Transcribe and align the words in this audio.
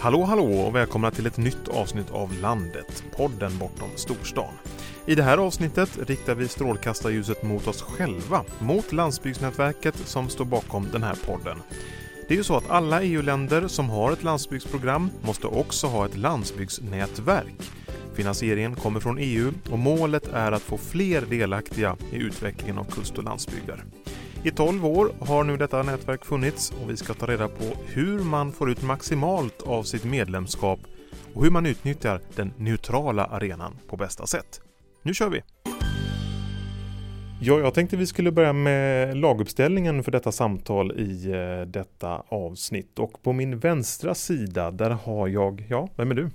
Hallå 0.00 0.24
hallå 0.24 0.44
och 0.44 0.74
välkomna 0.74 1.10
till 1.10 1.26
ett 1.26 1.36
nytt 1.36 1.68
avsnitt 1.68 2.10
av 2.10 2.32
Landet, 2.32 3.04
podden 3.16 3.58
bortom 3.58 3.88
storstan. 3.96 4.54
I 5.06 5.14
det 5.14 5.22
här 5.22 5.38
avsnittet 5.38 5.98
riktar 6.08 6.34
vi 6.34 6.48
strålkastarljuset 6.48 7.42
mot 7.42 7.66
oss 7.66 7.82
själva, 7.82 8.44
mot 8.58 8.92
landsbygdsnätverket 8.92 9.96
som 9.96 10.28
står 10.28 10.44
bakom 10.44 10.88
den 10.92 11.02
här 11.02 11.16
podden. 11.26 11.58
Det 12.28 12.34
är 12.34 12.38
ju 12.38 12.44
så 12.44 12.56
att 12.56 12.70
alla 12.70 13.02
EU-länder 13.02 13.68
som 13.68 13.90
har 13.90 14.12
ett 14.12 14.22
landsbygdsprogram 14.22 15.10
måste 15.22 15.46
också 15.46 15.86
ha 15.86 16.06
ett 16.06 16.16
landsbygdsnätverk. 16.16 17.70
Finansieringen 18.14 18.74
kommer 18.74 19.00
från 19.00 19.18
EU 19.18 19.52
och 19.70 19.78
målet 19.78 20.28
är 20.32 20.52
att 20.52 20.62
få 20.62 20.78
fler 20.78 21.20
delaktiga 21.20 21.96
i 22.12 22.16
utvecklingen 22.16 22.78
av 22.78 22.84
kust 22.84 23.18
och 23.18 23.24
landsbygder. 23.24 23.84
I 24.48 24.50
12 24.50 24.86
år 24.86 25.10
har 25.20 25.44
nu 25.44 25.56
detta 25.56 25.82
nätverk 25.82 26.24
funnits 26.24 26.70
och 26.82 26.90
vi 26.90 26.96
ska 26.96 27.14
ta 27.14 27.26
reda 27.26 27.48
på 27.48 27.64
hur 27.86 28.18
man 28.18 28.52
får 28.52 28.70
ut 28.70 28.82
maximalt 28.82 29.62
av 29.62 29.82
sitt 29.82 30.04
medlemskap 30.04 30.80
och 31.34 31.44
hur 31.44 31.50
man 31.50 31.66
utnyttjar 31.66 32.20
den 32.36 32.52
neutrala 32.56 33.24
arenan 33.24 33.78
på 33.88 33.96
bästa 33.96 34.26
sätt. 34.26 34.60
Nu 35.02 35.14
kör 35.14 35.28
vi! 35.28 35.42
Ja, 37.40 37.58
jag 37.58 37.74
tänkte 37.74 37.96
vi 37.96 38.06
skulle 38.06 38.32
börja 38.32 38.52
med 38.52 39.16
laguppställningen 39.16 40.02
för 40.02 40.12
detta 40.12 40.32
samtal 40.32 40.92
i 40.92 41.30
eh, 41.30 41.66
detta 41.66 42.22
avsnitt 42.28 42.98
och 42.98 43.22
på 43.22 43.32
min 43.32 43.58
vänstra 43.58 44.14
sida 44.14 44.70
där 44.70 44.90
har 44.90 45.28
jag, 45.28 45.66
ja, 45.68 45.88
vem 45.96 46.10
är 46.10 46.14
du? 46.14 46.30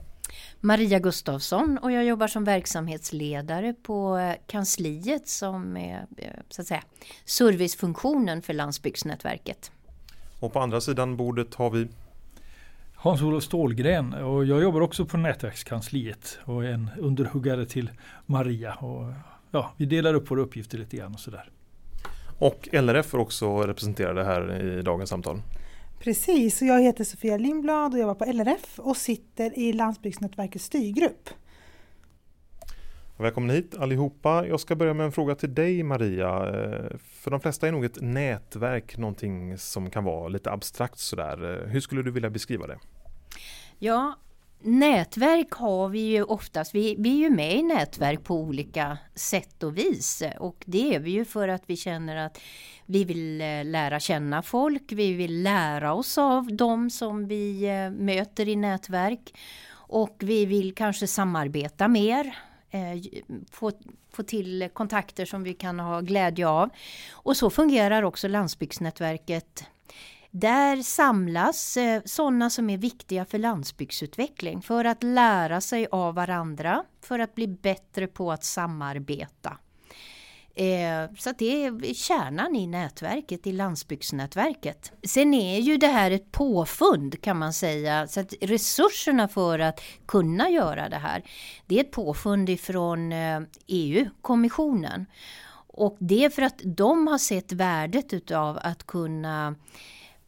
Maria 0.66 1.00
Gustafsson 1.00 1.78
och 1.78 1.92
jag 1.92 2.06
jobbar 2.06 2.28
som 2.28 2.44
verksamhetsledare 2.44 3.74
på 3.74 4.18
eh, 4.18 4.36
kansliet 4.48 5.28
som 5.28 5.78
är 5.78 6.06
eh, 6.18 6.28
så 6.50 6.62
att 6.62 6.68
säga, 6.68 6.84
servicefunktionen 7.26 8.42
för 8.42 8.54
landsbygdsnätverket. 8.54 9.72
Och 10.40 10.54
på 10.54 10.60
andra 10.60 10.82
sidan 10.82 11.18
bordet 11.18 11.56
har 11.56 11.70
vi 11.70 11.88
Hans-Olof 12.96 13.44
Stålgren 13.44 14.14
och 14.14 14.46
jag 14.46 14.62
jobbar 14.62 14.82
också 14.82 15.06
på 15.06 15.18
nätverkskansliet 15.18 16.40
och 16.46 16.66
är 16.66 16.70
en 16.70 16.90
underhuggare 17.00 17.66
till 17.66 17.92
Maria. 18.26 18.74
Och, 18.74 19.14
ja, 19.52 19.74
vi 19.78 19.86
delar 19.86 20.14
upp 20.14 20.32
våra 20.32 20.42
uppgifter 20.42 20.78
lite 20.78 20.98
grann 20.98 21.14
och 21.14 21.20
sådär. 21.20 21.50
Och 22.40 22.70
LRF 22.72 23.14
är 23.14 23.18
också 23.18 23.62
representerade 23.62 24.24
här 24.24 24.62
i 24.62 24.82
dagens 24.82 25.10
samtal. 25.10 25.42
Precis, 26.04 26.62
och 26.62 26.68
jag 26.68 26.82
heter 26.82 27.04
Sofia 27.04 27.38
Lindblad 27.38 27.94
och 27.94 28.00
jobbar 28.00 28.16
på 28.16 28.26
LRF 28.26 28.80
och 28.80 28.98
sitter 28.98 29.60
i 29.60 29.74
Landsbygdsnätverkets 29.74 30.66
styrgrupp. 30.66 31.30
Välkommen 33.18 33.50
hit 33.50 33.76
allihopa. 33.78 34.48
Jag 34.48 34.60
ska 34.60 34.76
börja 34.76 34.94
med 34.94 35.06
en 35.06 35.12
fråga 35.12 35.36
till 35.36 35.54
dig 35.54 35.84
Maria. 35.84 36.28
Eh, 36.28 36.98
för 37.00 37.32
de 37.32 37.40
flesta 37.40 37.68
är 37.68 37.72
nog 37.72 37.86
ett 37.86 38.02
nätverk 38.02 38.98
någonting 38.98 39.58
som 39.58 39.90
kan 39.90 40.04
vara 40.04 40.28
lite 40.28 40.52
abstrakt 40.52 41.00
sådär. 41.00 41.64
Eh, 41.64 41.70
hur 41.70 41.80
skulle 41.80 42.02
du 42.02 42.12
vilja 42.12 42.30
beskriva 42.30 42.68
det? 42.68 42.80
Ja, 43.80 44.16
nätverk 44.64 45.52
har 45.52 45.90
vi 45.90 46.00
ju 46.00 46.24
oftast. 46.24 46.76
Vi, 46.76 46.96
vi 47.00 47.10
är 47.10 47.18
ju 47.18 47.30
med 47.30 47.56
i 47.56 47.64
nätverk 47.64 48.24
på 48.24 48.36
olika 48.36 48.98
sätt 49.16 49.64
och 49.64 49.78
vis. 49.78 50.24
Och 50.40 50.64
det 50.66 50.96
är 50.96 51.00
vi 51.00 51.12
ju 51.12 51.26
för 51.26 51.48
att 51.48 51.64
vi 51.66 51.76
känner 51.76 52.16
att 52.16 52.40
vi 52.86 53.04
vill 53.04 53.42
eh, 53.42 53.66
lära 53.66 54.00
känna 54.00 54.42
folk. 54.42 54.92
Vi 54.92 55.14
vill 55.14 55.44
lära 55.44 55.94
oss 55.94 56.18
av 56.18 56.56
dem 56.56 56.90
som 56.90 57.28
vi 57.28 57.66
eh, 57.70 57.92
möter 57.92 58.48
i 58.48 58.56
nätverk. 58.56 59.34
Och 59.72 60.16
vi 60.20 60.46
vill 60.46 60.76
kanske 60.76 61.08
samarbeta 61.08 61.88
mer 61.88 62.38
eh, 62.70 63.02
få, 63.52 63.72
få 64.12 64.24
till 64.24 64.70
kontakter 64.74 65.26
som 65.26 65.44
vi 65.44 65.54
kan 65.54 65.80
ha 65.80 66.02
glädje 66.02 66.48
av. 66.48 66.70
Och 67.12 67.38
så 67.38 67.50
fungerar 67.50 68.04
också 68.04 68.28
landsbygdsnätverket. 68.28 69.64
Där 70.36 70.82
samlas 70.82 71.78
eh, 71.78 72.02
sådana 72.06 72.50
som 72.50 72.70
är 72.70 72.78
viktiga 72.78 73.26
för 73.26 73.38
landsbygdsutveckling 73.38 74.62
för 74.62 74.86
att 74.86 75.04
lära 75.04 75.62
sig 75.62 75.88
av 75.92 76.16
varandra, 76.16 76.84
för 77.02 77.20
att 77.20 77.36
bli 77.36 77.48
bättre 77.48 78.08
på 78.08 78.32
att 78.32 78.44
samarbeta. 78.44 79.58
Eh, 80.56 81.16
så 81.18 81.32
det 81.38 81.66
är 81.66 81.94
kärnan 81.94 82.56
i 82.56 82.68
nätverket, 82.68 83.48
i 83.48 83.52
landsbygdsnätverket. 83.52 84.92
Sen 85.04 85.34
är 85.34 85.60
ju 85.60 85.78
det 85.78 85.88
här 85.88 86.12
ett 86.12 86.32
påfund 86.32 87.22
kan 87.22 87.38
man 87.38 87.54
säga. 87.54 88.08
Så 88.08 88.20
att 88.20 88.34
resurserna 88.42 89.28
för 89.28 89.60
att 89.60 89.82
kunna 90.06 90.50
göra 90.50 90.90
det 90.90 90.98
här, 90.98 91.24
det 91.66 91.76
är 91.76 91.84
ett 91.84 91.92
påfund 91.92 92.50
ifrån 92.50 93.12
eh, 93.12 93.38
e 93.38 93.46
EU-kommissionen. 93.68 95.06
Och 95.68 95.98
det 96.00 96.26
är 96.26 96.30
för 96.30 96.42
att 96.42 96.62
de 96.64 97.08
har 97.08 97.18
sett 97.18 97.52
värdet 97.52 98.14
utav 98.14 98.60
att 98.62 98.88
kunna 98.88 99.56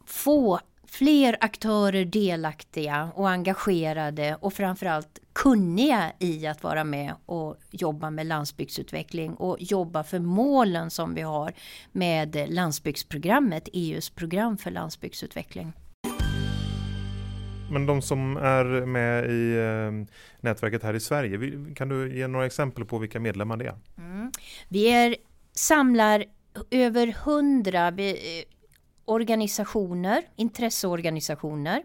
få 0.05 0.59
fler 0.87 1.37
aktörer 1.41 2.05
delaktiga 2.05 3.09
och 3.15 3.29
engagerade 3.29 4.37
och 4.41 4.53
framförallt 4.53 5.19
kunniga 5.33 6.11
i 6.19 6.47
att 6.47 6.63
vara 6.63 6.83
med 6.83 7.13
och 7.25 7.57
jobba 7.71 8.09
med 8.09 8.25
landsbygdsutveckling 8.25 9.33
och 9.33 9.57
jobba 9.59 10.03
för 10.03 10.19
målen 10.19 10.89
som 10.89 11.15
vi 11.15 11.21
har 11.21 11.53
med 11.91 12.45
landsbygdsprogrammet, 12.49 13.69
EUs 13.73 14.09
program 14.09 14.57
för 14.57 14.71
landsbygdsutveckling. 14.71 15.73
Men 17.71 17.85
de 17.85 18.01
som 18.01 18.37
är 18.37 18.85
med 18.85 19.25
i 19.31 19.57
eh, 19.57 20.15
nätverket 20.41 20.83
här 20.83 20.93
i 20.93 20.99
Sverige, 20.99 21.39
kan 21.75 21.89
du 21.89 22.17
ge 22.17 22.27
några 22.27 22.45
exempel 22.45 22.85
på 22.85 22.97
vilka 22.97 23.19
medlemmar 23.19 23.57
det 23.57 23.65
är? 23.65 23.75
Mm. 23.97 24.31
Vi 24.69 24.87
är, 24.87 25.15
samlar 25.53 26.23
över 26.71 27.07
hundra 27.07 27.91
organisationer, 29.05 30.23
intresseorganisationer 30.35 31.83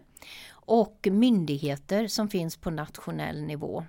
och 0.51 1.07
myndigheter 1.11 2.07
som 2.07 2.29
finns 2.29 2.57
på 2.57 2.69
nationell 2.69 3.43
nivå. 3.43 3.85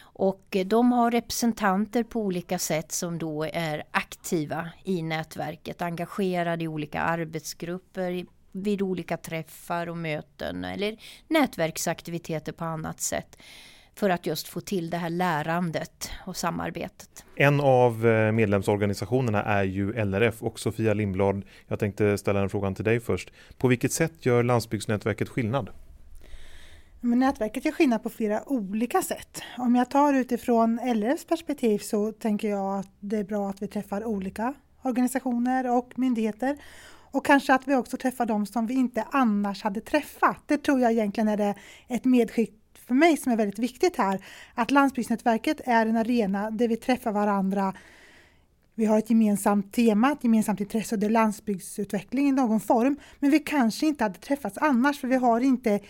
Och 0.00 0.56
eh, 0.56 0.66
de 0.66 0.92
har 0.92 1.10
representanter 1.10 2.02
på 2.02 2.20
olika 2.20 2.58
sätt 2.58 2.92
som 2.92 3.18
då 3.18 3.44
är 3.44 3.82
aktiva 3.90 4.68
i 4.84 5.02
nätverket, 5.02 5.82
engagerade 5.82 6.64
i 6.64 6.68
olika 6.68 7.00
arbetsgrupper, 7.00 8.26
vid 8.52 8.82
olika 8.82 9.16
träffar 9.16 9.88
och 9.88 9.96
möten 9.96 10.64
eller 10.64 10.96
nätverksaktiviteter 11.28 12.52
på 12.52 12.64
annat 12.64 13.00
sätt 13.00 13.38
för 13.96 14.10
att 14.10 14.26
just 14.26 14.48
få 14.48 14.60
till 14.60 14.90
det 14.90 14.96
här 14.96 15.10
lärandet 15.10 16.10
och 16.26 16.36
samarbetet. 16.36 17.24
En 17.36 17.60
av 17.60 18.06
eh, 18.06 18.32
medlemsorganisationerna 18.32 19.42
är 19.42 19.64
ju 19.64 19.92
LRF 19.92 20.42
och 20.42 20.60
Sofia 20.60 20.94
Lindblad. 20.94 21.42
Jag 21.68 21.78
tänkte 21.78 22.18
ställa 22.18 22.40
en 22.40 22.48
frågan 22.48 22.74
till 22.74 22.84
dig 22.84 23.00
först. 23.00 23.32
På 23.58 23.68
vilket 23.68 23.92
sätt 23.92 24.26
gör 24.26 24.42
Landsbygdsnätverket 24.42 25.28
skillnad? 25.28 25.70
Men 27.00 27.18
nätverket 27.18 27.64
gör 27.64 27.72
skillnad 27.72 28.02
på 28.02 28.10
flera 28.10 28.48
olika 28.48 29.02
sätt. 29.02 29.42
Om 29.58 29.74
jag 29.74 29.90
tar 29.90 30.14
utifrån 30.14 30.80
LRFs 30.94 31.24
perspektiv 31.24 31.78
så 31.78 32.12
tänker 32.12 32.48
jag 32.48 32.78
att 32.78 32.90
det 33.00 33.16
är 33.16 33.24
bra 33.24 33.50
att 33.50 33.62
vi 33.62 33.68
träffar 33.68 34.04
olika 34.04 34.54
organisationer 34.82 35.76
och 35.76 35.92
myndigheter. 35.96 36.56
Och 37.10 37.26
kanske 37.26 37.54
att 37.54 37.68
vi 37.68 37.74
också 37.74 37.96
träffar 37.96 38.26
de 38.26 38.46
som 38.46 38.66
vi 38.66 38.74
inte 38.74 39.04
annars 39.10 39.62
hade 39.62 39.80
träffat. 39.80 40.42
Det 40.46 40.58
tror 40.58 40.80
jag 40.80 40.92
egentligen 40.92 41.28
är 41.28 41.36
det 41.36 41.54
ett 41.88 42.04
medskick 42.04 42.65
för 42.86 42.94
mig 42.94 43.16
som 43.16 43.32
är 43.32 43.36
väldigt 43.36 43.58
viktigt 43.58 43.96
här. 43.96 44.24
Att 44.54 44.70
Landsbygdsnätverket 44.70 45.60
är 45.64 45.86
en 45.86 45.96
arena 45.96 46.50
där 46.50 46.68
vi 46.68 46.76
träffar 46.76 47.12
varandra 47.12 47.74
vi 48.78 48.84
har 48.84 48.98
ett 48.98 49.10
gemensamt 49.10 49.72
tema, 49.72 50.12
ett 50.12 50.24
gemensamt 50.24 50.60
intresse 50.60 50.94
och 50.94 50.98
det 50.98 51.06
är 51.06 51.10
landsbygdsutveckling 51.10 52.28
i 52.28 52.32
någon 52.32 52.60
form. 52.60 52.96
Men 53.18 53.30
vi 53.30 53.38
kanske 53.38 53.86
inte 53.86 54.04
hade 54.04 54.18
träffats 54.18 54.58
annars 54.58 55.00
för 55.00 55.08
vi 55.08 55.16
har 55.16 55.40
inte 55.40 55.80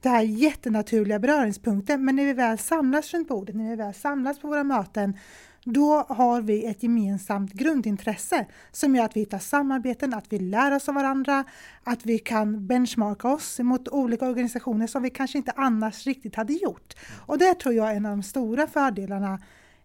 det 0.00 0.08
här 0.08 0.22
jättenaturliga 0.22 1.18
beröringspunkten. 1.18 2.04
Men 2.04 2.16
när 2.16 2.24
vi 2.24 2.32
väl 2.32 2.58
samlas 2.58 3.14
runt 3.14 3.28
bordet, 3.28 3.54
när 3.56 3.70
vi 3.70 3.76
väl 3.76 3.94
samlas 3.94 4.38
på 4.38 4.48
våra 4.48 4.64
möten, 4.64 5.18
då 5.64 6.06
har 6.08 6.40
vi 6.40 6.66
ett 6.66 6.82
gemensamt 6.82 7.52
grundintresse 7.52 8.46
som 8.72 8.96
gör 8.96 9.04
att 9.04 9.16
vi 9.16 9.20
hittar 9.20 9.38
samarbeten, 9.38 10.14
att 10.14 10.24
vi 10.28 10.38
lär 10.38 10.76
oss 10.76 10.88
av 10.88 10.94
varandra, 10.94 11.44
att 11.84 12.06
vi 12.06 12.18
kan 12.18 12.66
benchmarka 12.66 13.28
oss 13.28 13.58
mot 13.58 13.88
olika 13.88 14.26
organisationer 14.26 14.86
som 14.86 15.02
vi 15.02 15.10
kanske 15.10 15.38
inte 15.38 15.52
annars 15.56 16.06
riktigt 16.06 16.34
hade 16.34 16.52
gjort. 16.52 16.94
Och 17.26 17.38
det 17.38 17.54
tror 17.54 17.74
jag 17.74 17.90
är 17.90 17.94
en 17.94 18.06
av 18.06 18.10
de 18.10 18.22
stora 18.22 18.66
fördelarna 18.66 19.40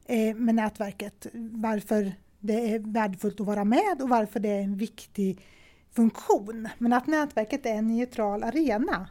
eh, 0.05 0.35
med 0.35 0.55
nätverket. 0.55 1.27
Varför 1.33 2.13
det 2.39 2.73
är 2.73 2.79
värdefullt 2.79 3.39
att 3.39 3.47
vara 3.47 3.63
med 3.63 4.01
och 4.01 4.09
varför 4.09 4.39
det 4.39 4.49
är 4.49 4.61
en 4.61 4.77
viktig 4.77 5.45
funktion. 5.95 6.69
Men 6.77 6.93
att 6.93 7.07
nätverket 7.07 7.65
är 7.65 7.75
en 7.75 7.87
neutral 7.87 8.43
arena 8.43 9.07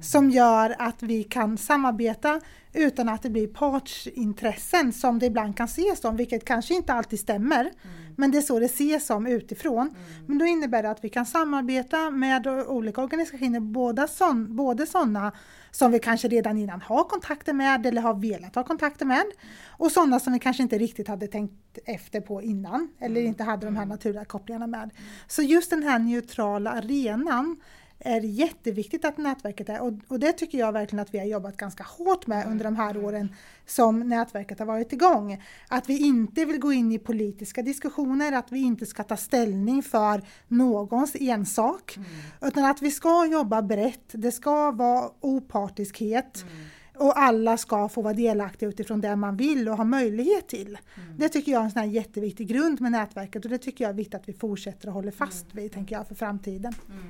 som 0.00 0.30
gör 0.30 0.76
att 0.78 1.02
vi 1.02 1.24
kan 1.24 1.58
samarbeta 1.58 2.40
utan 2.72 3.08
att 3.08 3.22
det 3.22 3.30
blir 3.30 3.46
partsintressen 3.46 4.92
som 4.92 5.18
det 5.18 5.26
ibland 5.26 5.56
kan 5.56 5.64
ses 5.64 6.00
som, 6.00 6.16
vilket 6.16 6.44
kanske 6.44 6.74
inte 6.74 6.92
alltid 6.92 7.20
stämmer. 7.20 7.60
Mm. 7.60 8.14
Men 8.16 8.30
det 8.30 8.38
är 8.38 8.42
så 8.42 8.58
det 8.58 8.66
ses 8.66 9.06
som 9.06 9.26
utifrån. 9.26 9.88
Mm. 9.88 10.26
Men 10.26 10.38
då 10.38 10.46
innebär 10.46 10.82
det 10.82 10.90
att 10.90 11.04
vi 11.04 11.08
kan 11.08 11.26
samarbeta 11.26 12.10
med 12.10 12.46
olika 12.46 13.00
organisationer, 13.00 13.60
både, 13.60 14.08
sån, 14.08 14.56
både 14.56 14.86
sådana 14.86 15.32
som 15.70 15.92
vi 15.92 15.98
kanske 15.98 16.28
redan 16.28 16.58
innan 16.58 16.80
har 16.80 17.04
kontakter 17.04 17.52
med 17.52 17.86
eller 17.86 18.02
har 18.02 18.14
velat 18.14 18.54
ha 18.54 18.64
kontakter 18.64 19.06
med 19.06 19.24
och 19.66 19.92
sådana 19.92 20.20
som 20.20 20.32
vi 20.32 20.38
kanske 20.38 20.62
inte 20.62 20.78
riktigt 20.78 21.08
hade 21.08 21.26
tänkt 21.26 21.78
efter 21.84 22.20
på 22.20 22.42
innan 22.42 22.88
eller 22.98 23.20
mm. 23.20 23.28
inte 23.28 23.44
hade 23.44 23.66
de 23.66 23.76
här 23.76 23.82
mm. 23.82 23.94
naturliga 23.94 24.24
kopplingarna 24.24 24.66
med. 24.66 24.90
Så 25.26 25.42
just 25.42 25.70
den 25.70 25.82
här 25.82 25.98
neutrala 25.98 26.70
arenan 26.70 27.56
är 27.98 28.20
jätteviktigt 28.20 29.04
att 29.04 29.18
nätverket 29.18 29.68
är 29.68 29.80
och, 29.80 29.92
och 30.08 30.20
det 30.20 30.32
tycker 30.32 30.58
jag 30.58 30.72
verkligen 30.72 31.02
att 31.02 31.14
vi 31.14 31.18
har 31.18 31.26
jobbat 31.26 31.56
ganska 31.56 31.84
hårt 31.84 32.26
med 32.26 32.46
under 32.46 32.64
de 32.64 32.76
här 32.76 33.04
åren 33.04 33.34
som 33.66 34.08
nätverket 34.08 34.58
har 34.58 34.66
varit 34.66 34.92
igång. 34.92 35.42
Att 35.68 35.88
vi 35.88 35.98
inte 35.98 36.44
vill 36.44 36.58
gå 36.58 36.72
in 36.72 36.92
i 36.92 36.98
politiska 36.98 37.62
diskussioner, 37.62 38.32
att 38.32 38.52
vi 38.52 38.58
inte 38.58 38.86
ska 38.86 39.02
ta 39.02 39.16
ställning 39.16 39.82
för 39.82 40.22
någons 40.48 41.16
ensak. 41.20 41.96
Mm. 41.96 42.08
Utan 42.42 42.64
att 42.64 42.82
vi 42.82 42.90
ska 42.90 43.26
jobba 43.26 43.62
brett, 43.62 44.08
det 44.12 44.32
ska 44.32 44.70
vara 44.70 45.10
opartiskhet. 45.20 46.42
Mm. 46.42 46.64
Och 46.98 47.18
alla 47.18 47.56
ska 47.56 47.88
få 47.88 48.02
vara 48.02 48.14
delaktiga 48.14 48.68
utifrån 48.68 49.00
det 49.00 49.16
man 49.16 49.36
vill 49.36 49.68
och 49.68 49.76
har 49.76 49.84
möjlighet 49.84 50.48
till. 50.48 50.78
Mm. 50.94 51.18
Det 51.18 51.28
tycker 51.28 51.52
jag 51.52 51.60
är 51.60 51.64
en 51.64 51.70
sån 51.70 51.90
jätteviktig 51.90 52.48
grund 52.48 52.80
med 52.80 52.92
nätverket 52.92 53.44
och 53.44 53.50
det 53.50 53.58
tycker 53.58 53.84
jag 53.84 53.88
är 53.90 53.94
viktigt 53.94 54.14
att 54.14 54.28
vi 54.28 54.32
fortsätter 54.32 54.88
att 54.88 54.94
hålla 54.94 55.12
fast 55.12 55.46
vid 55.52 55.72
tänker 55.72 55.96
jag, 55.96 56.08
för 56.08 56.14
framtiden. 56.14 56.74
Mm. 56.88 57.04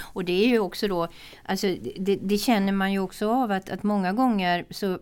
Och 0.00 0.24
det 0.24 0.44
är 0.44 0.48
ju 0.48 0.58
också 0.58 0.88
då, 0.88 1.08
alltså 1.44 1.66
det, 1.96 2.16
det 2.16 2.38
känner 2.38 2.72
man 2.72 2.92
ju 2.92 2.98
också 2.98 3.30
av 3.30 3.50
att, 3.50 3.70
att 3.70 3.82
många 3.82 4.12
gånger 4.12 4.66
så 4.70 4.98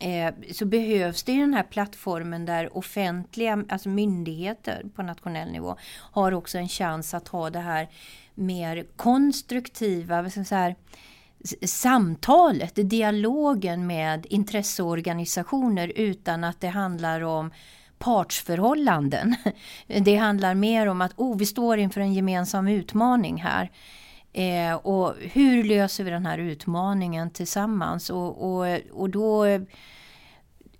eh, 0.00 0.34
så 0.52 0.64
behövs 0.64 1.22
det 1.22 1.40
den 1.40 1.54
här 1.54 1.62
plattformen 1.62 2.44
där 2.44 2.76
offentliga, 2.76 3.64
alltså 3.68 3.88
myndigheter 3.88 4.84
på 4.94 5.02
nationell 5.02 5.52
nivå 5.52 5.76
har 6.12 6.32
också 6.32 6.58
en 6.58 6.68
chans 6.68 7.14
att 7.14 7.28
ha 7.28 7.50
det 7.50 7.58
här 7.58 7.88
mer 8.34 8.86
konstruktiva, 8.96 10.30
så 10.30 10.54
här, 10.54 10.76
samtalet, 11.66 12.90
dialogen 12.90 13.86
med 13.86 14.26
intresseorganisationer 14.30 15.92
utan 15.96 16.44
att 16.44 16.60
det 16.60 16.68
handlar 16.68 17.20
om 17.20 17.50
partsförhållanden. 18.02 19.36
Det 19.86 20.16
handlar 20.16 20.54
mer 20.54 20.86
om 20.86 21.00
att 21.00 21.12
oh, 21.16 21.36
vi 21.36 21.46
står 21.46 21.78
inför 21.78 22.00
en 22.00 22.14
gemensam 22.14 22.68
utmaning 22.68 23.42
här. 23.42 23.70
Eh, 24.32 24.74
och 24.74 25.14
hur 25.32 25.64
löser 25.64 26.04
vi 26.04 26.10
den 26.10 26.26
här 26.26 26.38
utmaningen 26.38 27.30
tillsammans? 27.30 28.10
Och, 28.10 28.54
och, 28.54 28.80
och 28.92 29.10
då 29.10 29.44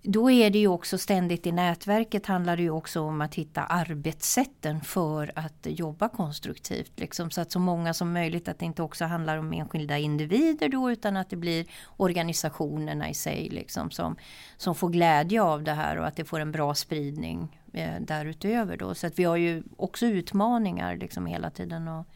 då 0.04 0.31
är 0.31 0.50
det 0.50 0.58
ju 0.58 0.69
också 0.69 0.99
ständigt 0.99 1.46
i 1.46 1.52
nätverket 1.52 2.26
handlar 2.26 2.56
det 2.56 2.62
ju 2.62 2.70
också 2.70 3.00
om 3.00 3.20
att 3.20 3.34
hitta 3.34 3.62
arbetssätten 3.62 4.81
för 4.81 5.32
att 5.34 5.66
jobba 5.66 6.08
konstruktivt. 6.08 7.00
Liksom, 7.00 7.31
så 7.31 7.40
att 7.40 7.52
så 7.52 7.58
många 7.58 7.94
som 7.94 8.12
möjligt, 8.12 8.49
att 8.49 8.58
det 8.58 8.64
inte 8.64 8.82
också 8.82 9.04
handlar 9.04 9.37
om 9.37 9.52
enskilda 9.52 9.99
individer 9.99 10.69
då 10.69 10.90
utan 10.90 11.16
att 11.16 11.31
det 11.31 11.37
blir 11.37 11.66
organisationerna 11.96 13.10
i 13.10 13.14
sig 13.14 13.49
liksom, 13.49 13.90
som, 13.90 14.16
som 14.56 14.75
får 14.75 14.88
glädje 14.88 15.43
av 15.43 15.62
det 15.62 15.72
här 15.72 15.96
och 15.96 16.06
att 16.06 16.16
det 16.16 16.25
får 16.25 16.40
en 16.40 16.52
bra 16.52 16.75
spridning 16.75 17.60
eh, 17.72 18.00
därutöver. 18.00 18.76
Då. 18.76 18.94
Så 18.94 19.06
att 19.06 19.19
vi 19.19 19.25
har 19.25 19.37
ju 19.37 19.62
också 19.76 20.06
utmaningar 20.06 20.96
liksom, 20.96 21.26
hela 21.26 21.50
tiden 21.50 21.88
att, 21.88 22.06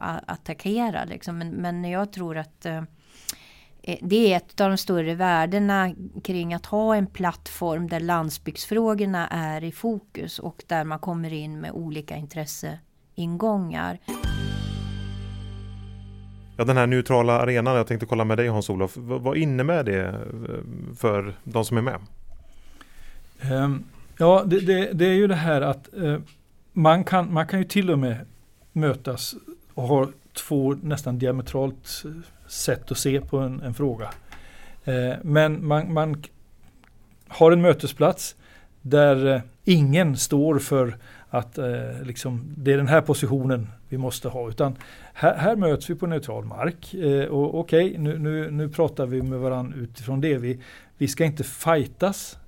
att 0.00 0.22
attackera. 0.26 1.04
Liksom. 1.04 1.38
Men, 1.38 1.50
men 1.50 1.84
jag 1.84 2.12
tror 2.12 2.38
att 2.38 2.66
eh, 2.66 2.82
det 4.00 4.32
är 4.32 4.36
ett 4.36 4.60
av 4.60 4.68
de 4.68 4.76
större 4.76 5.14
värdena 5.14 5.94
kring 6.24 6.54
att 6.54 6.66
ha 6.66 6.96
en 6.96 7.06
plattform 7.06 7.88
där 7.88 8.00
landsbygdsfrågorna 8.00 9.28
är 9.28 9.64
i 9.64 9.72
fokus 9.72 10.38
och 10.38 10.64
där 10.66 10.84
man 10.84 10.98
kommer 10.98 11.32
in 11.32 11.60
med 11.60 11.72
olika 11.72 12.16
intresseingångar. 12.16 13.98
Ja, 16.56 16.64
den 16.64 16.76
här 16.76 16.86
neutrala 16.86 17.40
arenan, 17.40 17.76
jag 17.76 17.86
tänkte 17.86 18.06
kolla 18.06 18.24
med 18.24 18.38
dig 18.38 18.48
Hans-Olof. 18.48 18.96
Vad 18.96 19.36
innebär 19.36 19.84
det 19.84 20.08
eh, 20.08 20.14
för 20.96 21.34
de 21.44 21.64
som 21.64 21.76
är 21.76 21.82
med? 21.82 22.00
Um, 23.52 23.84
ja, 24.18 24.42
det, 24.46 24.60
det, 24.60 24.92
det, 24.92 25.06
är 25.06 25.14
ju 25.14 25.26
det 25.26 25.34
här 25.34 25.60
att 25.60 25.88
uh, 25.96 26.18
man, 26.72 27.04
kan, 27.04 27.32
man 27.32 27.46
kan 27.46 27.58
ju 27.58 27.64
till 27.64 27.90
och 27.90 27.98
med 27.98 28.26
mötas 28.72 29.34
och 29.74 29.82
ha 29.82 30.08
två 30.48 30.74
nästan 30.82 31.18
diametralt 31.18 32.02
sätt 32.52 32.90
att 32.90 32.98
se 32.98 33.20
på 33.20 33.38
en, 33.38 33.60
en 33.60 33.74
fråga. 33.74 34.10
Eh, 34.84 35.14
men 35.22 35.66
man, 35.66 35.92
man, 35.92 36.22
har 37.28 37.52
en 37.52 37.62
mötesplats 37.62 38.36
där 38.82 39.34
eh, 39.34 39.40
ingen 39.64 40.16
står 40.16 40.58
för 40.58 40.96
att 41.30 41.58
eh, 41.58 42.02
liksom, 42.02 42.54
det 42.56 42.72
är 42.72 42.76
den 42.76 42.88
här 42.88 43.00
positionen 43.00 43.68
vi 43.88 43.98
måste 43.98 44.28
ha. 44.28 44.48
Utan 44.48 44.76
här, 45.14 45.36
här 45.36 45.56
möts 45.56 45.90
vi 45.90 45.94
på 45.94 46.06
neutral 46.06 46.44
mark. 46.44 46.94
Eh, 46.94 47.24
och 47.24 47.58
Okej, 47.58 47.90
okay, 47.90 47.98
nu, 47.98 48.18
nu, 48.18 48.50
nu 48.50 48.68
pratar 48.68 49.06
vi 49.06 49.22
med 49.22 49.38
varandra 49.38 49.78
utifrån 49.78 50.20
det. 50.20 50.38
Vi, 50.38 50.60
vi 50.98 51.08
ska 51.08 51.24
inte 51.24 51.44
fightas 51.44 52.38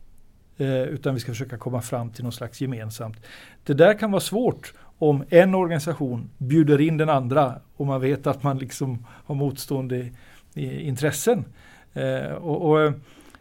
eh, 0.57 0.83
utan 0.83 1.15
vi 1.15 1.21
ska 1.21 1.33
försöka 1.33 1.59
komma 1.59 1.83
fram 1.83 2.11
till 2.11 2.25
något 2.25 2.35
slags 2.35 2.61
gemensamt. 2.61 3.17
Det 3.65 3.75
där 3.75 3.99
kan 3.99 4.11
vara 4.11 4.21
svårt 4.21 4.75
om 5.11 5.25
en 5.29 5.55
organisation 5.55 6.31
bjuder 6.39 6.81
in 6.81 6.97
den 6.97 7.09
andra 7.09 7.55
och 7.77 7.87
man 7.87 8.01
vet 8.01 8.27
att 8.27 8.43
man 8.43 8.59
liksom 8.59 9.07
har 9.09 9.35
motstående 9.35 10.09
intressen. 10.55 11.45
Eh, 11.93 12.33
och, 12.33 12.71
och 12.71 12.93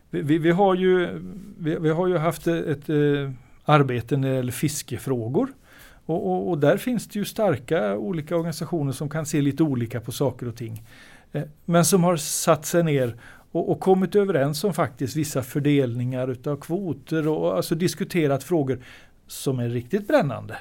vi, 0.09 0.37
vi, 0.37 0.51
har 0.51 0.75
ju, 0.75 1.07
vi, 1.57 1.75
vi, 1.75 1.89
har 1.89 2.07
ju 2.07 2.17
haft 2.17 2.47
ett, 2.47 2.65
ett 2.65 2.89
eh, 2.89 3.31
arbete 3.65 4.17
när 4.17 4.29
det 4.29 4.35
gäller 4.35 4.51
fiskefrågor. 4.51 5.47
Och, 6.05 6.31
och, 6.31 6.49
och, 6.49 6.57
där 6.57 6.77
finns 6.77 7.07
det 7.07 7.19
ju 7.19 7.25
starka 7.25 7.97
olika 7.97 8.35
organisationer 8.35 8.91
som 8.91 9.09
kan 9.09 9.25
se 9.25 9.41
lite 9.41 9.63
olika 9.63 10.01
på 10.01 10.11
saker 10.11 10.47
och 10.47 10.55
ting. 10.55 10.83
Eh, 11.31 11.43
men 11.65 11.85
som 11.85 12.03
har 12.03 12.17
satt 12.17 12.65
sig 12.65 12.83
ner 12.83 13.15
och, 13.51 13.71
och, 13.71 13.79
kommit 13.79 14.15
överens 14.15 14.63
om 14.63 14.73
faktiskt 14.73 15.15
vissa 15.15 15.43
fördelningar 15.43 16.27
utav 16.27 16.55
kvoter 16.55 17.27
och 17.27 17.55
alltså 17.55 17.75
diskuterat 17.75 18.43
frågor 18.43 18.79
som 19.27 19.59
är 19.59 19.69
riktigt 19.69 20.07
brännande. 20.07 20.57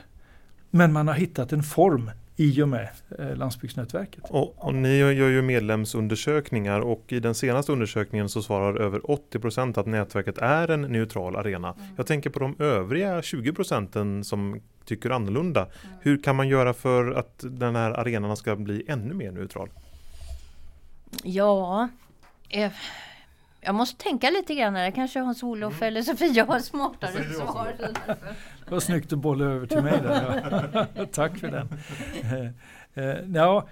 Men 0.74 0.92
man 0.92 1.08
har 1.08 1.14
hittat 1.14 1.52
en 1.52 1.62
form 1.62 2.10
i 2.36 2.62
och 2.62 2.68
med 2.68 2.88
eh, 3.18 3.36
landsbygdsnätverket. 3.36 4.24
Och, 4.30 4.66
och, 4.66 4.74
ni 4.74 4.96
gör 4.96 5.28
ju 5.28 5.42
medlemsundersökningar 5.42 6.80
och 6.80 7.04
i 7.08 7.20
den 7.20 7.34
senaste 7.34 7.72
undersökningen 7.72 8.28
så 8.28 8.42
svarar 8.42 8.80
över 8.80 9.10
80 9.10 9.38
procent 9.38 9.78
att 9.78 9.86
nätverket 9.86 10.38
är 10.38 10.68
en 10.68 10.82
neutral 10.82 11.36
arena. 11.36 11.68
Mm. 11.72 11.88
Jag 11.96 12.06
tänker 12.06 12.30
på 12.30 12.38
de 12.38 12.56
övriga 12.58 13.22
20 13.22 13.52
procenten 13.52 14.24
som 14.24 14.60
tycker 14.84 15.10
annorlunda. 15.10 15.60
Mm. 15.60 15.96
Hur 16.00 16.22
kan 16.22 16.36
man 16.36 16.48
göra 16.48 16.74
för 16.74 17.10
att 17.10 17.44
den 17.48 17.76
här 17.76 17.90
arenan 17.90 18.36
ska 18.36 18.56
bli 18.56 18.84
ännu 18.88 19.14
mer 19.14 19.32
neutral? 19.32 19.68
Ja, 21.22 21.88
eh, 22.48 22.72
jag 23.60 23.74
måste 23.74 24.02
tänka 24.02 24.30
lite 24.30 24.54
grann 24.54 24.74
där. 24.74 24.90
Kanske 24.90 25.20
Hans-Olof 25.20 25.74
mm. 25.74 25.88
eller 25.88 26.02
Sofia 26.02 26.44
har 26.44 26.58
smartare 26.58 27.24
svar. 27.34 27.74
Det 28.72 28.76
var 28.76 28.80
snyggt 28.80 29.12
att 29.12 29.18
bolla 29.18 29.44
över 29.44 29.66
till 29.66 29.82
mig 29.82 30.00
där. 30.02 31.06
Tack 31.12 31.38
för 31.38 31.50
den. 31.50 31.68
Eh, 32.22 33.04
eh, 33.04 33.18
ja, 33.34 33.68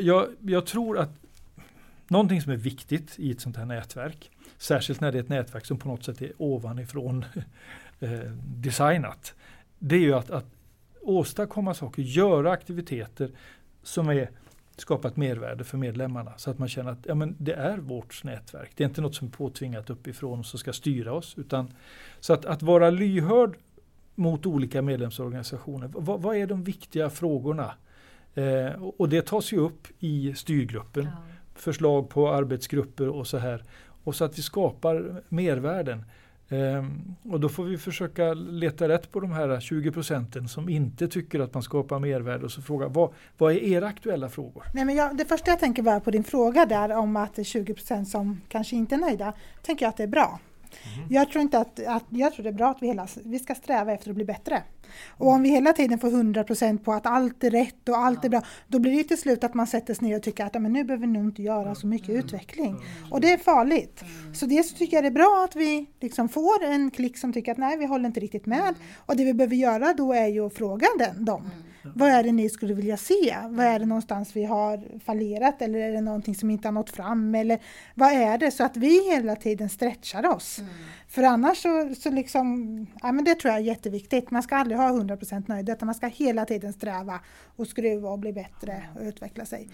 jag, 0.00 0.26
jag 0.40 0.66
tror 0.66 0.98
att 0.98 1.10
någonting 2.08 2.42
som 2.42 2.52
är 2.52 2.56
viktigt 2.56 3.14
i 3.18 3.30
ett 3.30 3.40
sånt 3.40 3.56
här 3.56 3.64
nätverk, 3.64 4.30
särskilt 4.58 5.00
när 5.00 5.12
det 5.12 5.18
är 5.18 5.22
ett 5.22 5.28
nätverk 5.28 5.66
som 5.66 5.78
på 5.78 5.88
något 5.88 6.04
sätt 6.04 6.22
är 6.22 6.32
ovanifrån 6.38 7.24
eh, 8.00 8.10
designat, 8.44 9.34
det 9.78 9.96
är 9.96 10.00
ju 10.00 10.14
att, 10.14 10.30
att 10.30 10.46
åstadkomma 11.00 11.74
saker, 11.74 12.02
göra 12.02 12.50
aktiviteter 12.50 13.30
som 13.82 14.08
är 14.08 14.30
skapat 14.76 15.16
mervärde 15.16 15.64
för 15.64 15.78
medlemmarna 15.78 16.32
så 16.36 16.50
att 16.50 16.58
man 16.58 16.68
känner 16.68 16.92
att 16.92 17.06
ja, 17.06 17.14
men 17.14 17.36
det 17.38 17.54
är 17.54 17.78
vårt 17.78 18.24
nätverk. 18.24 18.70
Det 18.76 18.84
är 18.84 18.88
inte 18.88 19.00
något 19.00 19.14
som 19.14 19.28
är 19.28 19.32
påtvingat 19.32 19.90
uppifrån 19.90 20.44
som 20.44 20.58
ska 20.58 20.72
styra 20.72 21.12
oss. 21.12 21.34
Utan, 21.38 21.74
så 22.20 22.32
att, 22.32 22.44
att 22.44 22.62
vara 22.62 22.90
lyhörd 22.90 23.56
mot 24.14 24.46
olika 24.46 24.82
medlemsorganisationer. 24.82 25.90
Vad, 25.92 26.22
vad 26.22 26.36
är 26.36 26.46
de 26.46 26.64
viktiga 26.64 27.10
frågorna? 27.10 27.74
Eh, 28.34 28.82
och 28.96 29.08
det 29.08 29.26
tas 29.26 29.52
ju 29.52 29.58
upp 29.58 29.88
i 29.98 30.34
styrgruppen. 30.34 31.04
Ja. 31.04 31.10
Förslag 31.54 32.08
på 32.08 32.32
arbetsgrupper 32.32 33.08
och 33.08 33.26
så 33.26 33.38
här. 33.38 33.64
Och 34.04 34.14
så 34.14 34.24
att 34.24 34.38
vi 34.38 34.42
skapar 34.42 35.22
mervärden. 35.28 36.04
Um, 36.48 37.16
och 37.30 37.40
då 37.40 37.48
får 37.48 37.64
vi 37.64 37.78
försöka 37.78 38.34
leta 38.34 38.88
rätt 38.88 39.12
på 39.12 39.20
de 39.20 39.32
här 39.32 39.60
20 39.60 39.92
procenten 39.92 40.48
som 40.48 40.68
inte 40.68 41.08
tycker 41.08 41.40
att 41.40 41.54
man 41.54 41.62
skapar 41.62 41.98
mervärde 41.98 42.44
och 42.44 42.52
så 42.52 42.62
fråga 42.62 42.88
vad, 42.88 43.12
vad 43.38 43.52
är 43.52 43.56
era 43.56 43.86
aktuella 43.86 44.28
frågor? 44.28 44.64
Nej, 44.74 44.84
men 44.84 44.94
jag, 44.94 45.16
det 45.16 45.24
första 45.24 45.50
jag 45.50 45.60
tänker 45.60 45.82
bara 45.82 46.00
på 46.00 46.10
din 46.10 46.24
fråga 46.24 46.66
där 46.66 46.96
om 46.96 47.16
att 47.16 47.34
det 47.34 47.42
är 47.42 47.44
20 47.44 47.74
procent 47.74 48.08
som 48.08 48.40
kanske 48.48 48.76
inte 48.76 48.94
är 48.94 48.98
nöjda, 48.98 49.32
tänker 49.62 49.84
jag 49.84 49.90
att 49.90 49.96
det 49.96 50.02
är 50.02 50.08
bra. 50.08 50.40
Mm. 50.96 51.08
Jag 51.10 51.30
tror 51.30 51.42
inte 51.42 51.58
att, 51.58 51.86
att, 51.86 52.04
jag 52.08 52.32
tror 52.32 52.42
det 52.42 52.48
är 52.48 52.52
bra 52.52 52.70
att 52.70 52.82
vi, 52.82 52.86
hela, 52.86 53.06
vi 53.24 53.38
ska 53.38 53.54
sträva 53.54 53.92
efter 53.92 54.10
att 54.10 54.16
bli 54.16 54.24
bättre. 54.24 54.62
Och 55.08 55.28
om 55.28 55.42
vi 55.42 55.48
hela 55.48 55.72
tiden 55.72 55.98
får 55.98 56.10
100% 56.10 56.78
på 56.78 56.92
att 56.92 57.06
allt 57.06 57.44
är 57.44 57.50
rätt 57.50 57.88
och 57.88 57.98
allt 57.98 58.18
ja. 58.22 58.26
är 58.26 58.30
bra, 58.30 58.42
då 58.68 58.78
blir 58.78 58.96
det 58.96 59.04
till 59.04 59.18
slut 59.18 59.44
att 59.44 59.54
man 59.54 59.66
sätter 59.66 59.94
sig 59.94 60.08
ner 60.08 60.16
och 60.16 60.22
tycker 60.22 60.44
att 60.44 60.54
men 60.62 60.72
nu 60.72 60.84
behöver 60.84 61.06
vi 61.06 61.12
nog 61.12 61.24
inte 61.24 61.42
göra 61.42 61.74
så 61.74 61.86
mycket 61.86 62.08
mm. 62.08 62.20
utveckling. 62.20 62.70
Mm. 62.70 63.12
Och 63.12 63.20
det 63.20 63.32
är 63.32 63.38
farligt. 63.38 64.02
Mm. 64.02 64.34
Så 64.34 64.46
dels 64.46 64.74
tycker 64.74 64.96
jag 64.96 65.04
det 65.04 65.08
är 65.08 65.10
bra 65.10 65.46
att 65.48 65.56
vi 65.56 65.86
liksom 66.00 66.28
får 66.28 66.64
en 66.64 66.90
klick 66.90 67.18
som 67.18 67.32
tycker 67.32 67.52
att 67.52 67.58
nej, 67.58 67.76
vi 67.78 67.86
håller 67.86 68.06
inte 68.06 68.20
riktigt 68.20 68.46
med. 68.46 68.60
Mm. 68.60 68.74
Och 68.96 69.16
det 69.16 69.24
vi 69.24 69.34
behöver 69.34 69.56
göra 69.56 69.94
då 69.96 70.12
är 70.12 70.26
ju 70.26 70.46
att 70.46 70.54
fråga 70.54 70.86
den, 70.98 71.24
dem. 71.24 71.50
Vad 71.94 72.08
är 72.08 72.22
det 72.22 72.32
ni 72.32 72.48
skulle 72.48 72.74
vilja 72.74 72.96
se? 72.96 73.36
Vad 73.48 73.66
är 73.66 73.78
det 73.78 73.86
någonstans 73.86 74.36
vi 74.36 74.44
har 74.44 75.00
fallerat 75.04 75.62
eller 75.62 75.78
är 75.78 75.92
det 75.92 76.00
någonting 76.00 76.34
som 76.34 76.50
inte 76.50 76.68
har 76.68 76.72
nått 76.72 76.90
fram? 76.90 77.34
Eller 77.34 77.58
vad 77.94 78.12
är 78.12 78.38
det? 78.38 78.50
Så 78.50 78.64
att 78.64 78.76
vi 78.76 79.10
hela 79.10 79.36
tiden 79.36 79.68
stretchar 79.68 80.26
oss. 80.26 80.58
Mm. 80.58 80.70
För 81.08 81.22
annars 81.22 81.58
så, 81.58 81.94
så 81.98 82.10
liksom, 82.10 82.86
ja 83.02 83.12
men 83.12 83.24
det 83.24 83.34
tror 83.34 83.52
jag 83.52 83.60
är 83.60 83.64
jätteviktigt. 83.64 84.30
Man 84.30 84.42
ska 84.42 84.56
aldrig 84.56 84.78
ha 84.78 84.88
100% 84.88 85.44
nöjd 85.46 85.68
utan 85.68 85.86
man 85.86 85.94
ska 85.94 86.06
hela 86.06 86.44
tiden 86.44 86.72
sträva 86.72 87.20
och 87.56 87.66
skruva 87.66 88.08
och 88.08 88.18
bli 88.18 88.32
bättre 88.32 88.82
och 88.94 89.02
utveckla 89.02 89.44
sig. 89.44 89.68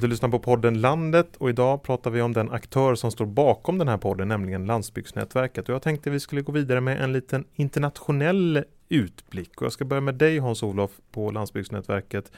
Du 0.00 0.06
lyssnar 0.06 0.28
på 0.28 0.38
podden 0.38 0.80
Landet 0.80 1.36
och 1.36 1.50
idag 1.50 1.82
pratar 1.82 2.10
vi 2.10 2.22
om 2.22 2.32
den 2.32 2.50
aktör 2.50 2.94
som 2.94 3.10
står 3.10 3.26
bakom 3.26 3.78
den 3.78 3.88
här 3.88 3.98
podden, 3.98 4.28
nämligen 4.28 4.66
Landsbygdsnätverket. 4.66 5.68
Och 5.68 5.74
jag 5.74 5.82
tänkte 5.82 6.10
vi 6.10 6.20
skulle 6.20 6.42
gå 6.42 6.52
vidare 6.52 6.80
med 6.80 7.00
en 7.00 7.12
liten 7.12 7.44
internationell 7.54 8.64
utblick. 8.88 9.60
Och 9.60 9.64
jag 9.64 9.72
ska 9.72 9.84
börja 9.84 10.00
med 10.00 10.14
dig 10.14 10.38
Hans-Olof 10.38 10.90
på 11.10 11.30
Landsbygdsnätverket. 11.30 12.32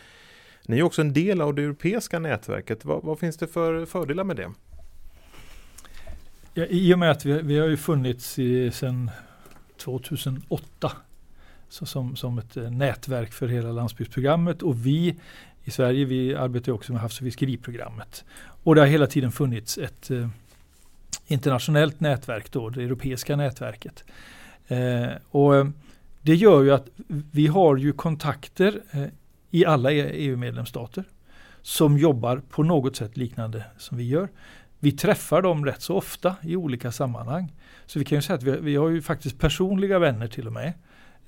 Ni 0.67 0.79
är 0.79 0.83
också 0.83 1.01
en 1.01 1.13
del 1.13 1.41
av 1.41 1.55
det 1.55 1.63
europeiska 1.63 2.19
nätverket. 2.19 2.85
Vad, 2.85 3.03
vad 3.03 3.19
finns 3.19 3.37
det 3.37 3.47
för 3.47 3.87
fördelar 3.87 4.25
med 4.25 4.37
det? 4.37 4.51
Ja, 6.55 6.65
I 6.65 6.95
och 6.95 6.99
med 6.99 7.11
att 7.11 7.25
vi, 7.25 7.43
vi 7.43 7.59
har 7.59 7.69
ju 7.69 7.77
funnits 7.77 8.39
i, 8.39 8.71
sedan 8.71 9.11
2008 9.77 10.93
så 11.69 11.87
som, 11.87 12.17
som 12.17 12.39
ett 12.39 12.57
eh, 12.57 12.71
nätverk 12.71 13.33
för 13.33 13.49
hela 13.49 13.73
landsbygdsprogrammet 13.73 14.63
och 14.63 14.87
vi 14.87 15.17
i 15.65 15.71
Sverige 15.71 16.05
vi 16.05 16.35
arbetar 16.35 16.73
också 16.73 16.93
med 16.93 17.01
havs 17.01 17.21
och 17.21 17.25
fiskeriprogrammet. 17.25 18.25
Och 18.63 18.75
det 18.75 18.81
har 18.81 18.89
hela 18.89 19.07
tiden 19.07 19.33
funnits 19.33 19.79
ett 19.79 20.11
eh, 20.11 20.29
internationellt 21.27 22.01
nätverk, 22.01 22.53
då, 22.53 22.69
det 22.69 22.83
europeiska 22.83 23.37
nätverket. 23.37 24.05
Eh, 24.69 25.09
och 25.31 25.57
eh, 25.57 25.67
det 26.29 26.35
gör 26.35 26.63
ju 26.63 26.73
att 26.73 26.89
vi 27.33 27.47
har 27.47 27.77
ju 27.77 27.93
kontakter 27.93 28.81
eh, 28.91 29.03
i 29.51 29.65
alla 29.65 29.93
e 29.93 30.11
EU-medlemsstater 30.13 31.05
som 31.63 31.99
jobbar 31.99 32.43
på 32.51 32.63
något 32.63 32.97
sätt 32.97 33.17
liknande 33.17 33.65
som 33.79 33.99
vi 33.99 34.09
gör. 34.09 34.29
Vi 34.79 34.93
träffar 34.93 35.43
dem 35.43 35.65
rätt 35.65 35.83
så 35.83 35.97
ofta 35.97 36.37
i 36.43 36.57
olika 36.57 36.93
sammanhang. 36.93 37.53
Så 37.87 37.99
vi 37.99 38.05
kan 38.05 38.19
ju 38.19 38.23
säga 38.23 38.37
att 38.37 38.43
vi, 38.43 38.51
vi 38.61 38.77
har 38.77 38.89
ju 38.89 39.03
faktiskt 39.03 39.39
personliga 39.39 39.99
vänner 39.99 40.27
till 40.27 40.47
och 40.47 40.53
med 40.53 40.73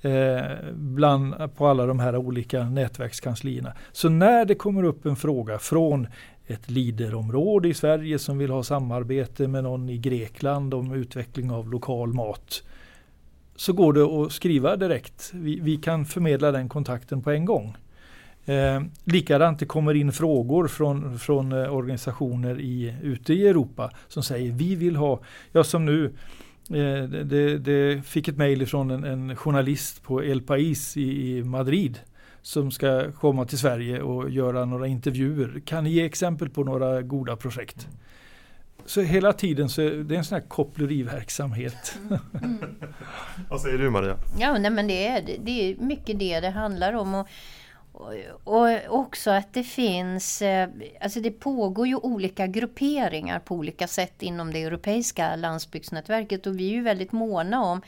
eh, 0.01 0.57
bland, 0.73 1.55
på 1.55 1.67
alla 1.67 1.85
de 1.85 1.99
här 1.99 2.17
olika 2.17 2.63
nätverkskanslierna. 2.63 3.73
Så 3.91 4.09
när 4.09 4.45
det 4.45 4.55
kommer 4.55 4.83
upp 4.83 5.05
en 5.05 5.15
fråga 5.15 5.59
från 5.59 6.07
ett 6.47 6.69
liderområde 6.69 7.69
i 7.69 7.73
Sverige 7.73 8.19
som 8.19 8.37
vill 8.37 8.51
ha 8.51 8.63
samarbete 8.63 9.47
med 9.47 9.63
någon 9.63 9.89
i 9.89 9.97
Grekland 9.97 10.73
om 10.73 10.93
utveckling 10.93 11.51
av 11.51 11.69
lokal 11.69 12.13
mat 12.13 12.63
så 13.61 13.73
går 13.73 13.93
det 13.93 14.03
att 14.03 14.31
skriva 14.31 14.75
direkt. 14.75 15.31
Vi, 15.33 15.59
vi 15.59 15.77
kan 15.77 16.05
förmedla 16.05 16.51
den 16.51 16.69
kontakten 16.69 17.21
på 17.21 17.31
en 17.31 17.45
gång. 17.45 17.77
Eh, 18.45 18.81
likadant 19.03 19.59
det 19.59 19.65
kommer 19.65 19.93
in 19.93 20.11
frågor 20.11 20.67
från, 20.67 21.19
från 21.19 21.51
eh, 21.51 21.75
organisationer 21.75 22.59
i, 22.59 22.95
ute 23.01 23.33
i 23.33 23.47
Europa 23.47 23.91
som 24.07 24.23
säger 24.23 24.51
vi 24.51 24.75
vill 24.75 24.95
ha, 24.95 25.19
ja 25.51 25.63
som 25.63 25.85
nu 25.85 26.05
eh, 26.69 27.03
det, 27.03 27.57
det, 27.57 28.05
fick 28.05 28.27
ett 28.27 28.37
mejl 28.37 28.67
från 28.67 28.91
en, 28.91 29.03
en, 29.03 29.35
journalist 29.35 30.03
på 30.03 30.23
El 30.23 30.41
País 30.41 30.97
i, 30.97 31.37
i, 31.37 31.43
Madrid 31.43 31.99
som 32.41 32.71
ska 32.71 33.11
komma 33.11 33.45
till 33.45 33.57
Sverige 33.57 34.01
och 34.01 34.29
göra 34.29 34.65
några 34.65 34.87
intervjuer. 34.87 35.61
Kan 35.65 35.83
ni 35.83 35.89
ge 35.89 36.05
exempel 36.05 36.49
på 36.49 36.63
några 36.63 37.01
goda 37.01 37.35
projekt? 37.35 37.87
Så 38.85 39.01
hela 39.01 39.33
tiden 39.33 39.69
så 39.69 39.81
är 39.81 39.91
det 39.91 40.15
en 40.15 40.23
sån 40.23 40.35
här 40.35 40.47
koppleriverksamhet. 40.47 41.97
Mm. 42.09 42.19
Mm. 42.43 42.75
Vad 43.49 43.61
säger 43.61 43.77
du 43.77 43.89
Maria? 43.89 44.17
Ja, 44.39 44.57
nej, 44.57 44.71
men 44.71 44.87
det, 44.87 45.07
är, 45.07 45.37
det 45.39 45.51
är 45.51 45.75
mycket 45.77 46.19
det 46.19 46.39
det 46.39 46.49
handlar 46.49 46.93
om. 46.93 47.15
Och, 47.15 47.27
och, 48.43 48.67
också 48.87 49.31
att 49.31 49.53
det 49.53 49.63
finns, 49.63 50.41
eh, 50.41 50.69
alltså 51.01 51.19
det 51.19 51.31
pågår 51.31 51.87
ju 51.87 51.95
olika 51.95 52.47
grupperingar 52.47 53.39
på 53.39 53.55
olika 53.55 53.87
sätt 53.87 54.23
inom 54.23 54.53
det 54.53 54.63
europeiska 54.63 55.35
landsbygdsnätverket 55.35 56.47
och 56.47 56.59
vi 56.59 56.69
är 56.69 56.73
ju 56.73 56.81
väldigt 56.81 57.11
måna 57.11 57.63
om 57.63 57.81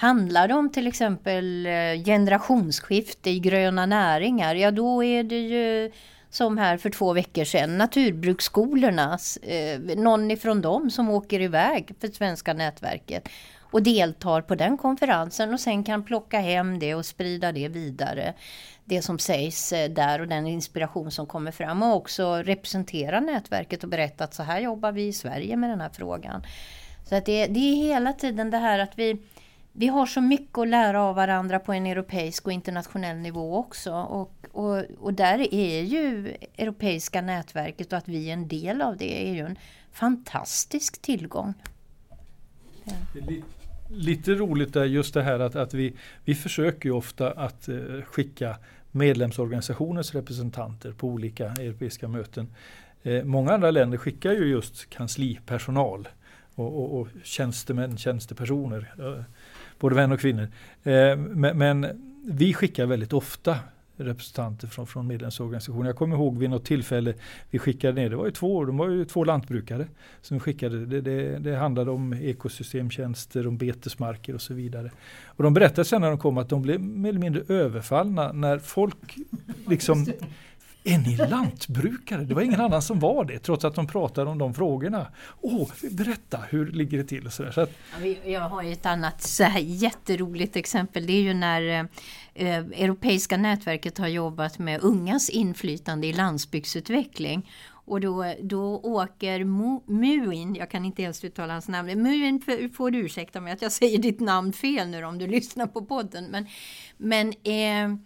Handlar 0.00 0.48
det 0.48 0.54
om 0.54 0.72
till 0.72 0.86
exempel 0.86 1.66
eh, 1.66 2.04
generationsskifte 2.04 3.30
i 3.30 3.40
gröna 3.40 3.86
näringar, 3.86 4.54
ja 4.54 4.70
då 4.70 5.04
är 5.04 5.22
det 5.22 5.40
ju 5.40 5.92
som 6.30 6.58
här 6.58 6.76
för 6.76 6.90
två 6.90 7.12
veckor 7.12 7.44
sedan, 7.44 7.78
naturbruksskolornas, 7.78 9.36
eh, 9.36 9.80
någon 9.80 10.30
ifrån 10.30 10.60
dem 10.60 10.90
som 10.90 11.10
åker 11.10 11.40
iväg 11.40 11.94
för 12.00 12.08
svenska 12.08 12.52
nätverket 12.52 13.28
och 13.70 13.82
deltar 13.82 14.40
på 14.40 14.54
den 14.54 14.76
konferensen 14.76 15.52
och 15.52 15.60
sen 15.60 15.84
kan 15.84 16.04
plocka 16.04 16.40
hem 16.40 16.78
det 16.78 16.94
och 16.94 17.06
sprida 17.06 17.52
det 17.52 17.68
vidare. 17.68 18.34
Det 18.84 19.02
som 19.02 19.18
sägs 19.18 19.72
eh, 19.72 19.90
där 19.90 20.20
och 20.20 20.28
den 20.28 20.46
inspiration 20.46 21.10
som 21.10 21.26
kommer 21.26 21.50
fram 21.50 21.82
och 21.82 21.96
också 21.96 22.34
representera 22.34 23.20
nätverket 23.20 23.82
och 23.82 23.90
berätta 23.90 24.24
att 24.24 24.34
så 24.34 24.42
här 24.42 24.60
jobbar 24.60 24.92
vi 24.92 25.06
i 25.06 25.12
Sverige 25.12 25.56
med 25.56 25.70
den 25.70 25.80
här 25.80 25.90
frågan. 25.92 26.42
Så 27.08 27.14
att 27.14 27.26
det, 27.26 27.46
det 27.46 27.60
är 27.60 27.74
hela 27.74 28.12
tiden 28.12 28.50
det 28.50 28.58
här 28.58 28.78
att 28.78 28.98
vi 28.98 29.18
vi 29.78 29.86
har 29.86 30.06
så 30.06 30.20
mycket 30.20 30.58
att 30.58 30.68
lära 30.68 31.02
av 31.02 31.16
varandra 31.16 31.58
på 31.58 31.72
en 31.72 31.86
europeisk 31.86 32.46
och 32.46 32.52
internationell 32.52 33.16
nivå 33.16 33.56
också. 33.56 33.92
Och, 33.92 34.46
och, 34.52 34.84
och 34.98 35.14
där 35.14 35.54
är 35.54 35.82
ju 35.82 36.36
Europeiska 36.58 37.20
nätverket 37.20 37.92
och 37.92 37.98
att 37.98 38.08
vi 38.08 38.28
är 38.28 38.32
en 38.32 38.48
del 38.48 38.82
av 38.82 38.96
det 38.96 39.28
är 39.28 39.34
ju 39.34 39.40
en 39.40 39.58
fantastisk 39.92 41.02
tillgång. 41.02 41.54
Ja. 42.84 42.92
Lite 43.90 44.34
roligt 44.34 44.76
är 44.76 44.84
just 44.84 45.14
det 45.14 45.22
här 45.22 45.40
att, 45.40 45.56
att 45.56 45.74
vi, 45.74 45.94
vi 46.24 46.34
försöker 46.34 46.88
ju 46.88 46.94
ofta 46.94 47.30
att 47.30 47.68
eh, 47.68 47.76
skicka 48.04 48.56
medlemsorganisationens 48.90 50.14
representanter 50.14 50.92
på 50.92 51.08
olika 51.08 51.46
europeiska 51.46 52.08
möten. 52.08 52.54
Eh, 53.02 53.24
många 53.24 53.52
andra 53.52 53.70
länder 53.70 53.98
skickar 53.98 54.32
ju 54.32 54.44
just 54.44 54.90
kanslipersonal 54.90 56.08
och, 56.54 56.78
och, 56.78 57.00
och 57.00 57.08
tjänstemän, 57.24 57.98
tjänstepersoner. 57.98 58.94
Eh, 58.98 59.24
både 59.78 59.94
män 59.94 60.12
och 60.12 60.20
kvinnor. 60.20 60.48
Eh, 60.82 61.16
men, 61.16 61.58
men, 61.58 61.86
vi 62.30 62.54
skickar 62.54 62.86
väldigt 62.86 63.12
ofta 63.12 63.58
representanter 63.96 64.68
från, 64.68 64.86
från 64.86 65.06
medlemsorganisationer. 65.06 65.86
Jag 65.86 65.96
kommer 65.96 66.16
ihåg 66.16 66.38
vid 66.38 66.50
något 66.50 66.64
tillfälle 66.64 67.14
vi 67.50 67.58
skickade 67.58 67.92
ner, 67.92 68.10
det 68.10 68.16
var 68.16 68.24
ju 68.24 68.30
två, 68.30 68.64
de 68.64 68.76
var 68.76 68.88
ju 68.88 69.04
två 69.04 69.24
lantbrukare 69.24 69.86
som 70.22 70.36
vi 70.36 70.40
skickade. 70.40 70.86
Det, 70.86 71.00
det, 71.00 71.38
det 71.38 71.56
handlade 71.56 71.90
om 71.90 72.12
ekosystemtjänster, 72.12 73.46
om 73.46 73.58
betesmarker 73.58 74.34
och 74.34 74.42
så 74.42 74.54
vidare. 74.54 74.90
Och 75.24 75.44
de 75.44 75.54
berättade 75.54 75.84
sen 75.84 76.00
när 76.00 76.08
de 76.08 76.18
kom 76.18 76.38
att 76.38 76.48
de 76.48 76.62
blev 76.62 76.80
mer 76.80 77.08
eller 77.08 77.20
mindre 77.20 77.42
överfallna 77.48 78.32
när 78.32 78.58
folk 78.58 79.16
liksom 79.68 80.06
är 80.88 80.98
ni 80.98 81.16
lantbrukare? 81.16 82.24
Det 82.24 82.34
var 82.34 82.42
ingen 82.42 82.60
annan 82.60 82.82
som 82.82 82.98
var 82.98 83.24
det 83.24 83.38
trots 83.38 83.64
att 83.64 83.74
de 83.74 83.86
pratade 83.86 84.30
om 84.30 84.38
de 84.38 84.54
frågorna. 84.54 85.06
Åh, 85.40 85.68
berätta, 85.90 86.40
hur 86.50 86.66
ligger 86.66 86.98
det 86.98 87.04
till? 87.04 87.30
Så, 87.30 87.52
så 87.52 87.60
att, 87.60 87.70
jag 88.24 88.40
har 88.40 88.64
ett 88.64 88.86
annat 88.86 89.22
så 89.22 89.44
här 89.44 89.60
jätteroligt 89.60 90.56
exempel. 90.56 91.06
Det 91.06 91.12
är 91.12 91.22
ju 91.22 91.34
när 91.34 91.88
eh, 92.34 92.56
Europeiska 92.56 93.36
nätverket 93.36 93.98
har 93.98 94.08
jobbat 94.08 94.58
med 94.58 94.80
ungas 94.82 95.28
inflytande 95.28 96.06
i 96.06 96.12
landsbygdsutveckling. 96.12 97.50
Och 97.88 98.00
då, 98.00 98.34
då 98.42 98.80
åker 98.82 99.44
Muin, 99.90 100.54
jag 100.54 100.70
kan 100.70 100.84
inte 100.84 101.02
ens 101.02 101.24
uttala 101.24 101.52
hans 101.52 101.68
namn, 101.68 102.02
Muin 102.02 102.40
får 102.76 102.90
du 102.90 102.98
ursäkta 102.98 103.40
mig 103.40 103.52
att 103.52 103.62
jag 103.62 103.72
säger 103.72 103.98
ditt 103.98 104.20
namn 104.20 104.52
fel 104.52 104.88
nu 104.88 105.04
om 105.04 105.18
du 105.18 105.26
lyssnar 105.26 105.66
på 105.66 105.84
podden. 105.84 106.24
Men, 106.24 106.46
men 106.96 107.28
eh, 107.28 107.98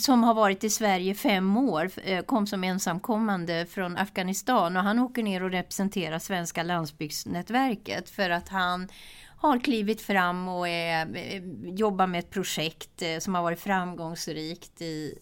som 0.00 0.22
har 0.22 0.34
varit 0.34 0.64
i 0.64 0.70
Sverige 0.70 1.14
fem 1.14 1.56
år, 1.56 1.90
eh, 2.04 2.24
kom 2.24 2.46
som 2.46 2.64
ensamkommande 2.64 3.66
från 3.66 3.96
Afghanistan 3.96 4.76
och 4.76 4.82
han 4.82 4.98
åker 4.98 5.22
ner 5.22 5.42
och 5.42 5.50
representerar 5.50 6.18
Svenska 6.18 6.62
landsbygdsnätverket 6.62 8.10
för 8.10 8.30
att 8.30 8.48
han 8.48 8.88
har 9.36 9.58
klivit 9.58 10.00
fram 10.00 10.48
och 10.48 10.68
är, 10.68 11.16
eh, 11.16 11.42
jobbar 11.74 12.06
med 12.06 12.18
ett 12.18 12.30
projekt 12.30 13.02
eh, 13.02 13.18
som 13.18 13.34
har 13.34 13.42
varit 13.42 13.60
framgångsrikt 13.60 14.82
i 14.82 15.14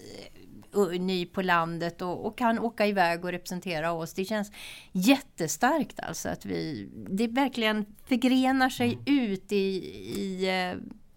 ny 1.01 1.27
på 1.27 1.43
landet 1.43 2.03
och, 2.03 2.27
och, 2.27 2.39
kan 2.39 2.59
åka 2.59 2.87
iväg 2.87 3.25
och 3.25 3.31
representera 3.31 3.93
oss. 3.93 4.15
Det 4.15 4.25
känns 4.25 4.53
jättestarkt 4.93 6.01
alltså 6.01 6.29
att 6.29 6.47
vi, 6.47 6.89
det 7.11 7.27
verkligen 7.27 7.87
förgrenar 8.05 8.71
sig 8.71 8.93
mm. 9.07 9.31
ut 9.31 9.53
i, 9.53 9.57
i 10.21 10.49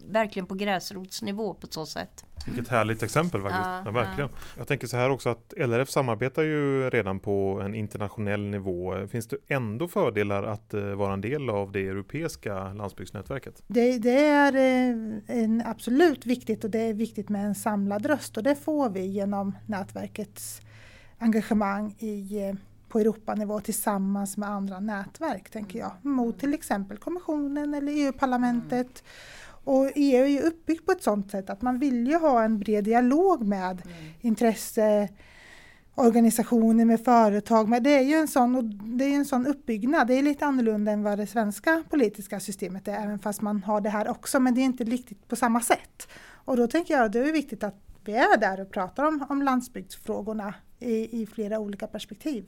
verkligen 0.08 0.46
på 0.46 0.54
gräsrotsnivå 0.54 1.54
på 1.54 1.66
så 1.70 1.86
sätt. 1.86 2.24
Vilket 2.46 2.68
härligt 2.68 3.02
exempel 3.02 3.40
faktiskt. 3.40 3.64
Ja, 3.64 3.82
ja, 3.84 3.90
verkligen. 3.90 4.30
Ja. 4.32 4.38
Jag 4.58 4.68
tänker 4.68 4.86
så 4.86 4.96
här 4.96 5.10
också 5.10 5.28
att 5.28 5.54
LRF 5.56 5.90
samarbetar 5.90 6.42
ju 6.42 6.90
redan 6.90 7.20
på 7.20 7.62
en 7.64 7.74
internationell 7.74 8.40
nivå. 8.40 9.06
Finns 9.08 9.26
det 9.26 9.36
ändå 9.48 9.88
fördelar 9.88 10.42
att 10.42 10.74
uh, 10.74 10.94
vara 10.94 11.12
en 11.12 11.20
del 11.20 11.50
av 11.50 11.72
det 11.72 11.88
europeiska 11.88 12.72
landsbygdsnätverket? 12.72 13.62
Det, 13.66 13.98
det 13.98 14.26
är 14.26 14.52
uh, 14.56 15.20
en 15.26 15.62
absolut 15.66 16.26
viktigt 16.26 16.64
och 16.64 16.70
det 16.70 16.80
är 16.80 16.94
viktigt 16.94 17.28
med 17.28 17.46
en 17.46 17.54
samlad 17.54 18.06
röst 18.06 18.36
och 18.36 18.42
det 18.42 18.54
får 18.54 18.90
vi 18.90 19.06
genom 19.06 19.56
nätverkets 19.66 20.60
engagemang 21.18 21.94
i 21.98 22.48
uh, 22.48 22.54
på 22.92 22.98
Europanivå 22.98 23.60
tillsammans 23.60 24.36
med 24.36 24.48
andra 24.48 24.80
nätverk, 24.80 25.50
tänker 25.50 25.78
jag, 25.78 25.92
mot 26.02 26.38
till 26.38 26.54
exempel 26.54 26.96
kommissionen 26.96 27.74
eller 27.74 27.92
EU-parlamentet. 27.92 29.04
Och 29.64 29.90
EU 29.94 30.24
är 30.24 30.28
ju 30.28 30.40
uppbyggt 30.40 30.86
på 30.86 30.92
ett 30.92 31.02
sådant 31.02 31.30
sätt 31.30 31.50
att 31.50 31.62
man 31.62 31.78
vill 31.78 32.06
ju 32.06 32.18
ha 32.18 32.42
en 32.42 32.58
bred 32.58 32.84
dialog 32.84 33.46
med 33.46 33.82
mm. 33.84 33.96
intresseorganisationer, 34.20 36.84
med 36.84 37.04
företag. 37.04 37.68
Men 37.68 37.82
det 37.82 37.90
är 37.90 38.02
ju 38.02 38.14
en 38.14 38.28
sån, 38.28 38.80
det 38.98 39.04
är 39.04 39.14
en 39.14 39.24
sån 39.24 39.46
uppbyggnad. 39.46 40.06
Det 40.06 40.14
är 40.14 40.22
lite 40.22 40.46
annorlunda 40.46 40.92
än 40.92 41.02
vad 41.02 41.18
det 41.18 41.26
svenska 41.26 41.82
politiska 41.90 42.40
systemet 42.40 42.88
är, 42.88 42.94
även 42.94 43.18
fast 43.18 43.42
man 43.42 43.62
har 43.62 43.80
det 43.80 43.90
här 43.90 44.08
också. 44.08 44.40
Men 44.40 44.54
det 44.54 44.60
är 44.60 44.64
inte 44.64 44.84
riktigt 44.84 45.28
på 45.28 45.36
samma 45.36 45.60
sätt. 45.60 46.08
Och 46.44 46.56
då 46.56 46.66
tänker 46.66 46.94
jag 46.94 47.04
att 47.04 47.12
det 47.12 47.18
är 47.18 47.32
viktigt 47.32 47.64
att 47.64 47.76
vi 48.04 48.12
är 48.12 48.40
där 48.40 48.60
och 48.60 48.70
pratar 48.70 49.04
om, 49.04 49.26
om 49.28 49.42
landsbygdsfrågorna 49.42 50.54
i, 50.80 51.22
i 51.22 51.26
flera 51.26 51.58
olika 51.58 51.86
perspektiv. 51.86 52.44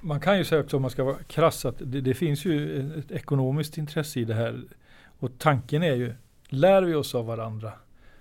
Man 0.00 0.20
kan 0.20 0.38
ju 0.38 0.44
säga 0.44 0.60
också 0.60 0.76
om 0.76 0.82
man 0.82 0.90
ska 0.90 1.04
vara 1.04 1.22
krass 1.22 1.64
att 1.64 1.78
det, 1.78 2.00
det, 2.00 2.14
finns 2.14 2.44
ju 2.44 2.80
ett 2.98 3.10
ekonomiskt 3.10 3.78
intresse 3.78 4.20
i 4.20 4.24
det 4.24 4.34
här. 4.34 4.64
Och 5.18 5.38
tanken 5.38 5.82
är 5.82 5.94
ju, 5.94 6.14
lär 6.48 6.82
vi 6.82 6.94
oss 6.94 7.14
av 7.14 7.26
varandra 7.26 7.72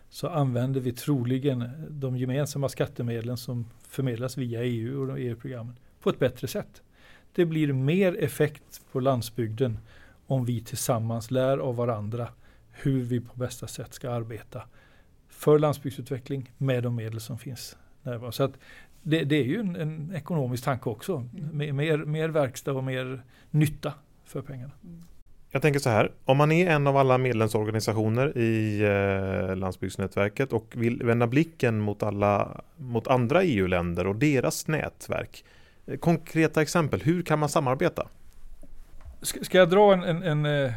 så 0.10 0.30
använder 0.30 0.82
vi 0.82 0.92
troligen 0.92 1.70
de 1.90 2.18
gemensamma 2.18 2.70
skattemedlen 2.70 3.38
som 3.38 3.66
förmedlas 3.88 4.38
via 4.38 4.64
EU 4.64 5.12
och 5.12 5.20
EU-programmen 5.20 5.76
på 6.02 6.10
ett 6.10 6.20
bättre 6.20 6.48
sätt. 6.48 6.82
Det 7.36 7.46
blir 7.46 7.74
mer 7.74 8.24
effekt 8.24 8.82
på 8.92 9.00
landsbygden 9.00 9.80
om 10.28 10.46
vi 10.46 10.62
tillsammans 10.62 11.32
lär 11.32 11.58
av 11.58 11.76
varandra 11.76 12.28
hur 12.72 13.04
vi 13.04 13.20
på 13.20 13.36
bästa 13.36 13.68
sätt 13.68 13.94
ska 13.94 14.12
arbeta 14.12 14.62
för 15.30 15.60
landsbygdsutveckling 15.60 16.52
med 16.58 16.84
de 16.84 16.96
medel 16.96 17.20
som 17.20 17.38
finns. 17.38 17.78
Så 18.32 18.44
att 18.44 18.54
det, 19.02 19.24
det 19.24 19.36
är 19.36 19.44
ju 19.44 19.60
en, 19.60 19.76
en, 19.76 20.12
ekonomisk 20.16 20.64
tanke 20.64 20.90
också. 20.90 21.26
Mm. 21.38 21.76
Mer, 21.76 21.98
mer 21.98 22.30
verkstad 22.30 22.74
och 22.74 22.84
mer 22.84 23.24
nytta 23.52 23.94
för 24.24 24.42
pengarna. 24.42 24.72
Jag 25.56 25.62
tänker 25.62 25.80
så 25.80 25.90
här, 25.90 26.12
om 26.26 26.38
man 26.38 26.52
är 26.52 26.70
en 26.70 26.88
av 26.88 26.98
alla 26.98 27.18
medlemsorganisationer 27.18 28.38
i 28.38 28.82
eh, 28.82 29.56
landsbygdsnätverket 29.56 30.54
och 30.54 30.74
vill 30.76 31.04
vända 31.04 31.28
blicken 31.28 31.80
mot, 31.80 32.04
alla, 32.04 32.62
mot 32.78 33.08
andra 33.08 33.44
EU-länder 33.44 34.08
och 34.08 34.16
deras 34.16 34.68
nätverk. 34.68 35.46
Eh, 35.86 35.98
konkreta 35.98 36.62
exempel, 36.62 37.02
hur 37.02 37.24
kan 37.24 37.40
man 37.40 37.50
samarbeta? 37.50 38.08
Ska, 39.22 39.44
ska 39.44 39.58
jag 39.58 39.70
dra 39.70 39.94
en, 39.94 40.04
en, 40.04 40.24
en, 40.24 40.46
eh, 40.46 40.74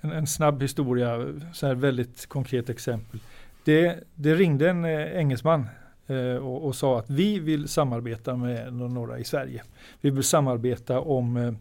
en, 0.00 0.26
snabb 0.26 0.62
historia, 0.62 1.34
så 1.52 1.66
här 1.66 1.74
väldigt 1.74 2.26
konkret 2.26 2.70
exempel. 2.70 3.20
Det, 3.64 4.04
det 4.14 4.34
ringde 4.34 4.70
en 4.70 4.84
eh, 4.84 5.16
engelsman 5.18 5.66
eh, 6.06 6.36
och, 6.36 6.66
och, 6.66 6.74
sa 6.74 6.98
att 6.98 7.10
vi 7.10 7.38
vill 7.38 7.68
samarbeta 7.68 8.36
med 8.36 8.72
några 8.72 9.18
i 9.18 9.24
Sverige. 9.24 9.62
Vi 10.00 10.10
vill 10.10 10.24
samarbeta 10.24 11.00
om 11.00 11.36
eh, 11.36 11.52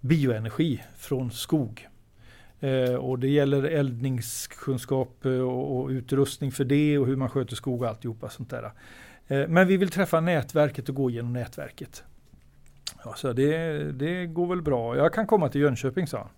bioenergi 0.00 0.82
från 0.96 1.30
skog. 1.30 1.88
Eh, 2.64 2.94
och 2.94 3.18
det 3.18 3.28
gäller 3.28 3.62
eldningskunskap 3.62 5.24
eh, 5.24 5.32
och, 5.32 5.76
och, 5.76 5.88
utrustning 5.88 6.52
för 6.52 6.64
det 6.64 6.98
och 6.98 7.06
hur 7.06 7.16
man 7.16 7.28
sköter 7.28 7.56
skog 7.56 7.82
och 7.82 7.88
alltihopa 7.88 8.28
sånt 8.28 8.50
där. 8.50 8.72
Eh, 9.28 9.48
men 9.48 9.66
vi 9.66 9.76
vill 9.76 9.90
träffa 9.90 10.20
nätverket 10.20 10.88
och 10.88 10.94
gå 10.94 11.10
igenom 11.10 11.32
nätverket. 11.32 12.02
Ja, 13.04 13.14
så 13.16 13.32
det, 13.32 13.92
det 13.92 14.26
går 14.26 14.46
väl 14.46 14.62
bra. 14.62 14.96
Jag 14.96 15.12
kan 15.12 15.26
komma 15.26 15.48
till 15.48 15.60
Jönköping, 15.60 16.06
sa 16.06 16.18
han. 16.18 16.28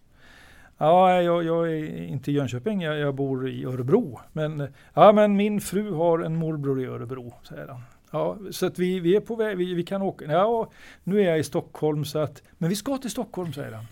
Ja, 0.79 1.23
jag, 1.23 1.45
jag 1.45 1.73
är 1.73 2.03
inte 2.03 2.31
i 2.31 2.35
Jönköping, 2.35 2.83
jag, 2.83 2.99
jag, 2.99 3.15
bor 3.15 3.49
i 3.49 3.65
Örebro. 3.65 4.21
Men, 4.33 4.69
ja, 4.95 5.13
men 5.13 5.37
min 5.37 5.61
fru 5.61 5.93
har 5.93 6.19
en 6.19 6.37
morbror 6.37 6.81
i 6.81 6.87
Örebro, 6.87 7.35
säger 7.49 7.69
han. 7.69 7.81
Ja, 8.11 8.37
så 8.51 8.67
att 8.67 8.79
vi, 8.79 9.01
vi 9.01 9.17
är 9.17 9.21
på 9.21 9.37
väg, 9.37 9.57
vi, 9.57 9.75
vi 9.75 9.83
kan 9.83 10.03
åka. 10.03 10.25
Ja, 10.25 10.71
nu 11.05 11.21
är 11.21 11.29
jag 11.29 11.39
i 11.39 11.45
Stockholm, 11.45 12.05
så 12.05 12.19
att, 12.19 12.43
men 12.59 12.71
vi 12.71 12.77
ska 12.77 12.99
till 12.99 13.11
Stockholm, 13.11 13.53
säger 13.53 13.73
han. 13.73 13.85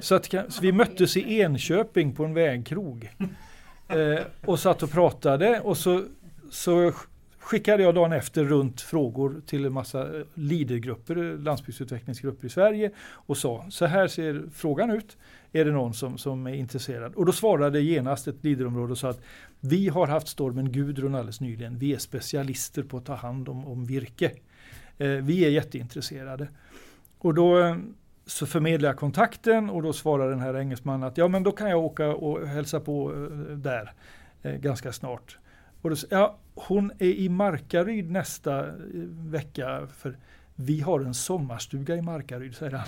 Så, 0.00 0.14
att, 0.14 0.26
så 0.48 0.62
vi 0.62 0.72
möttes 0.72 1.16
i 1.16 1.40
Enköping 1.40 2.12
på 2.14 2.24
en 2.24 2.34
vägkrog. 2.34 3.10
Eh, 3.88 4.20
och 4.44 4.58
satt 4.58 4.82
och 4.82 4.90
pratade 4.90 5.60
och 5.60 5.76
så, 5.76 6.04
så 6.50 6.92
skickade 7.38 7.82
jag 7.82 7.94
dagen 7.94 8.12
efter 8.12 8.44
runt 8.44 8.80
frågor 8.80 9.42
till 9.46 9.64
en 9.64 9.72
massa 9.72 10.08
leadergrupper, 10.34 11.38
landsbygdsutvecklingsgrupper 11.38 12.46
i 12.46 12.50
Sverige 12.50 12.90
och 13.00 13.36
sa 13.36 13.66
så 13.70 13.86
här 13.86 14.08
ser 14.08 14.42
frågan 14.54 14.90
ut. 14.90 15.16
Är 15.52 15.64
det 15.64 15.72
någon 15.72 15.94
som, 15.94 16.18
som 16.18 16.46
är 16.46 16.54
intresserad? 16.54 17.14
Och 17.14 17.26
då 17.26 17.32
svarade 17.32 17.80
genast 17.80 18.28
ett 18.28 18.44
leaderområde 18.44 18.92
och 18.92 18.98
sa 18.98 19.08
att 19.08 19.20
vi 19.60 19.88
har 19.88 20.06
haft 20.06 20.28
stormen 20.28 20.72
Gudrun 20.72 21.14
alldeles 21.14 21.40
nyligen. 21.40 21.78
Vi 21.78 21.94
är 21.94 21.98
specialister 21.98 22.82
på 22.82 22.96
att 22.96 23.04
ta 23.06 23.14
hand 23.14 23.48
om, 23.48 23.66
om 23.66 23.84
virke. 23.84 24.30
Eh, 24.98 25.08
vi 25.08 25.44
är 25.44 25.50
jätteintresserade. 25.50 26.48
Och 27.18 27.34
då 27.34 27.58
eh, 27.58 27.76
så 28.30 28.46
förmedlar 28.46 28.88
jag 28.88 28.96
kontakten 28.96 29.70
och 29.70 29.82
då 29.82 29.92
svarar 29.92 30.30
den 30.30 30.40
här 30.40 30.56
engelsmannen 30.56 31.08
att 31.08 31.18
ja 31.18 31.28
men 31.28 31.42
då 31.42 31.52
kan 31.52 31.70
jag 31.70 31.78
åka 31.78 32.08
och 32.08 32.48
hälsa 32.48 32.80
på 32.80 33.12
eh, 33.12 33.56
där 33.56 33.92
eh, 34.42 34.52
ganska 34.52 34.92
snart. 34.92 35.38
Och 35.82 35.90
då, 35.90 35.96
ja, 36.10 36.36
hon 36.54 36.92
är 36.98 37.06
i 37.06 37.28
Markaryd 37.28 38.10
nästa 38.10 38.58
eh, 38.66 38.72
vecka 39.26 39.88
för 39.96 40.16
vi 40.54 40.80
har 40.80 41.00
en 41.00 41.14
sommarstuga 41.14 41.96
i 41.96 42.02
Markaryd, 42.02 42.56
säger 42.56 42.72
han. 42.72 42.86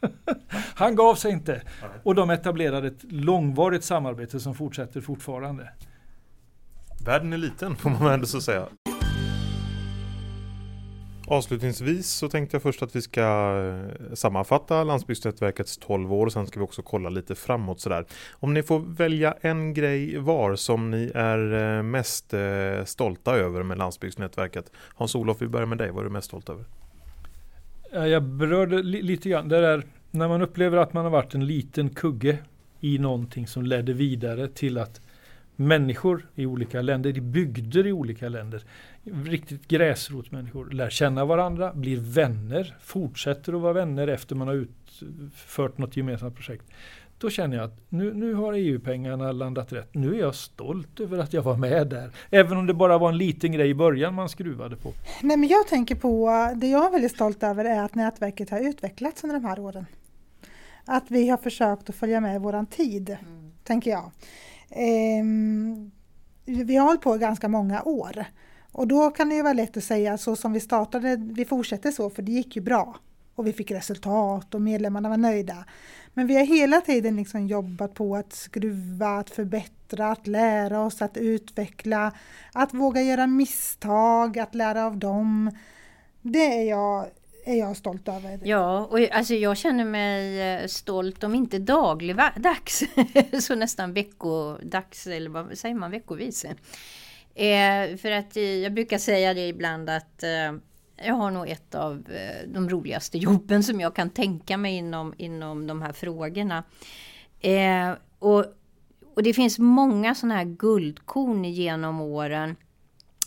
han 0.74 0.96
gav 0.96 1.14
sig 1.14 1.32
inte. 1.32 1.62
Och 2.02 2.14
de 2.14 2.30
etablerade 2.30 2.86
ett 2.86 3.12
långvarigt 3.12 3.84
samarbete 3.84 4.40
som 4.40 4.54
fortsätter 4.54 5.00
fortfarande. 5.00 5.70
Världen 7.04 7.32
är 7.32 7.38
liten 7.38 7.76
får 7.76 7.90
man 7.90 8.12
ändå 8.12 8.26
så 8.26 8.40
säga. 8.40 8.66
Avslutningsvis 11.26 12.10
så 12.10 12.28
tänkte 12.28 12.54
jag 12.54 12.62
först 12.62 12.82
att 12.82 12.96
vi 12.96 13.02
ska 13.02 13.20
eh, 13.20 14.14
sammanfatta 14.14 14.84
Landsbygdsnätverkets 14.84 15.78
12 15.78 16.12
år 16.12 16.26
och 16.26 16.32
sen 16.32 16.46
ska 16.46 16.60
vi 16.60 16.64
också 16.64 16.82
kolla 16.82 17.08
lite 17.08 17.34
framåt 17.34 17.80
sådär. 17.80 18.06
Om 18.32 18.54
ni 18.54 18.62
får 18.62 18.80
välja 18.80 19.34
en 19.40 19.74
grej 19.74 20.18
var 20.18 20.56
som 20.56 20.90
ni 20.90 21.12
är 21.14 21.76
eh, 21.76 21.82
mest 21.82 22.34
eh, 22.34 22.84
stolta 22.84 23.36
över 23.36 23.62
med 23.62 23.78
Landsbygdsnätverket. 23.78 24.70
Hans-Olof, 24.94 25.36
vi 25.42 25.48
börjar 25.48 25.66
med 25.66 25.78
dig. 25.78 25.90
Vad 25.90 26.00
är 26.00 26.04
du 26.04 26.10
mest 26.10 26.26
stolt 26.26 26.48
över? 26.48 26.64
Jag 28.08 28.22
berörde 28.22 28.82
lite 28.82 29.28
grann 29.28 29.48
det 29.48 29.60
där 29.60 29.82
när 30.10 30.28
man 30.28 30.42
upplever 30.42 30.78
att 30.78 30.92
man 30.92 31.04
har 31.04 31.10
varit 31.10 31.34
en 31.34 31.46
liten 31.46 31.90
kugge 31.90 32.38
i 32.80 32.98
någonting 32.98 33.46
som 33.46 33.62
ledde 33.62 33.92
vidare 33.92 34.48
till 34.48 34.78
att 34.78 35.00
människor 35.56 36.26
i 36.34 36.46
olika 36.46 36.82
länder, 36.82 37.18
i 37.18 37.20
bygder 37.20 37.86
i 37.86 37.92
olika 37.92 38.28
länder, 38.28 38.64
riktigt 39.24 39.68
gräsrotsmänniskor, 39.68 40.70
lär 40.70 40.90
känna 40.90 41.24
varandra, 41.24 41.72
blir 41.74 41.96
vänner, 41.96 42.76
fortsätter 42.80 43.52
att 43.52 43.60
vara 43.60 43.72
vänner 43.72 44.08
efter 44.08 44.36
man 44.36 44.48
har 44.48 44.54
utfört 44.54 45.78
något 45.78 45.96
gemensamt 45.96 46.36
projekt. 46.36 46.64
Då 47.18 47.30
känner 47.30 47.56
jag 47.56 47.64
att 47.64 47.80
nu, 47.88 48.14
nu 48.14 48.34
har 48.34 48.52
EU-pengarna 48.52 49.32
landat 49.32 49.72
rätt. 49.72 49.94
Nu 49.94 50.14
är 50.14 50.18
jag 50.18 50.34
stolt 50.34 51.00
över 51.00 51.18
att 51.18 51.32
jag 51.32 51.42
var 51.42 51.56
med 51.56 51.86
där. 51.86 52.10
Även 52.30 52.58
om 52.58 52.66
det 52.66 52.74
bara 52.74 52.98
var 52.98 53.08
en 53.08 53.18
liten 53.18 53.52
grej 53.52 53.70
i 53.70 53.74
början 53.74 54.14
man 54.14 54.28
skruvade 54.28 54.76
på. 54.76 54.92
Nej, 55.22 55.36
men 55.36 55.48
jag 55.48 55.68
tänker 55.68 55.94
på, 55.94 56.30
det 56.56 56.66
jag 56.66 56.86
är 56.86 56.90
väldigt 56.90 57.12
stolt 57.12 57.42
över 57.42 57.64
är 57.64 57.82
att 57.82 57.94
nätverket 57.94 58.50
har 58.50 58.60
utvecklats 58.60 59.24
under 59.24 59.34
de 59.34 59.44
här 59.44 59.58
åren. 59.58 59.86
Att 60.84 61.04
vi 61.08 61.28
har 61.28 61.36
försökt 61.36 61.88
att 61.88 61.94
följa 61.94 62.20
med 62.20 62.40
våran 62.40 62.66
tid, 62.66 63.10
mm. 63.10 63.52
tänker 63.64 63.90
jag. 63.90 64.10
Ehm, 64.74 65.90
vi 66.44 66.76
har 66.76 66.86
hållit 66.86 67.00
på 67.00 67.16
ganska 67.16 67.48
många 67.48 67.82
år. 67.82 68.24
Och 68.72 68.88
då 68.88 69.10
kan 69.10 69.28
det 69.28 69.34
ju 69.34 69.42
vara 69.42 69.52
lätt 69.52 69.76
att 69.76 69.84
säga 69.84 70.18
så 70.18 70.36
som 70.36 70.52
vi 70.52 70.60
startade, 70.60 71.16
vi 71.16 71.44
fortsätter 71.44 71.90
så 71.90 72.10
för 72.10 72.22
det 72.22 72.32
gick 72.32 72.56
ju 72.56 72.62
bra. 72.62 72.96
Och 73.34 73.46
vi 73.46 73.52
fick 73.52 73.70
resultat 73.70 74.54
och 74.54 74.62
medlemmarna 74.62 75.08
var 75.08 75.16
nöjda. 75.16 75.64
Men 76.14 76.26
vi 76.26 76.36
har 76.36 76.44
hela 76.44 76.80
tiden 76.80 77.16
liksom 77.16 77.46
jobbat 77.46 77.94
på 77.94 78.16
att 78.16 78.32
skruva, 78.32 79.18
att 79.18 79.30
förbättra, 79.30 80.10
att 80.10 80.26
lära 80.26 80.80
oss, 80.80 81.02
att 81.02 81.16
utveckla, 81.16 82.12
att 82.52 82.74
våga 82.74 83.02
göra 83.02 83.26
misstag, 83.26 84.38
att 84.38 84.54
lära 84.54 84.86
av 84.86 84.96
dem. 84.96 85.50
Det 86.22 86.58
är 86.58 86.68
jag 86.68 87.06
är 87.44 87.54
jag 87.54 87.76
stolt 87.76 88.08
över. 88.08 88.40
Ja, 88.44 88.84
och 88.84 88.98
alltså 89.12 89.34
jag 89.34 89.56
känner 89.56 89.84
mig 89.84 90.40
eh, 90.40 90.66
stolt 90.66 91.24
om 91.24 91.34
inte 91.34 91.58
dagligdags 91.58 92.82
så 93.40 93.54
nästan 93.54 93.92
veckodags 93.92 95.06
eller 95.06 95.30
vad 95.30 95.58
säger 95.58 95.74
man 95.74 95.90
veckovis. 95.90 96.44
Eh, 97.34 97.96
för 97.96 98.10
att 98.10 98.36
eh, 98.36 98.42
jag 98.42 98.74
brukar 98.74 98.98
säga 98.98 99.34
det 99.34 99.48
ibland 99.48 99.90
att 99.90 100.22
eh, 100.22 100.52
jag 101.06 101.14
har 101.14 101.30
nog 101.30 101.48
ett 101.48 101.74
av 101.74 102.10
eh, 102.10 102.48
de 102.48 102.68
roligaste 102.68 103.18
jobben 103.18 103.62
som 103.62 103.80
jag 103.80 103.94
kan 103.94 104.10
tänka 104.10 104.56
mig 104.56 104.76
inom, 104.76 105.14
inom 105.16 105.66
de 105.66 105.82
här 105.82 105.92
frågorna. 105.92 106.64
Eh, 107.40 107.92
och, 108.18 108.44
och 109.14 109.22
det 109.22 109.34
finns 109.34 109.58
många 109.58 110.14
sådana 110.14 110.34
här 110.34 110.44
guldkorn 110.44 111.44
genom 111.44 112.00
åren. 112.00 112.56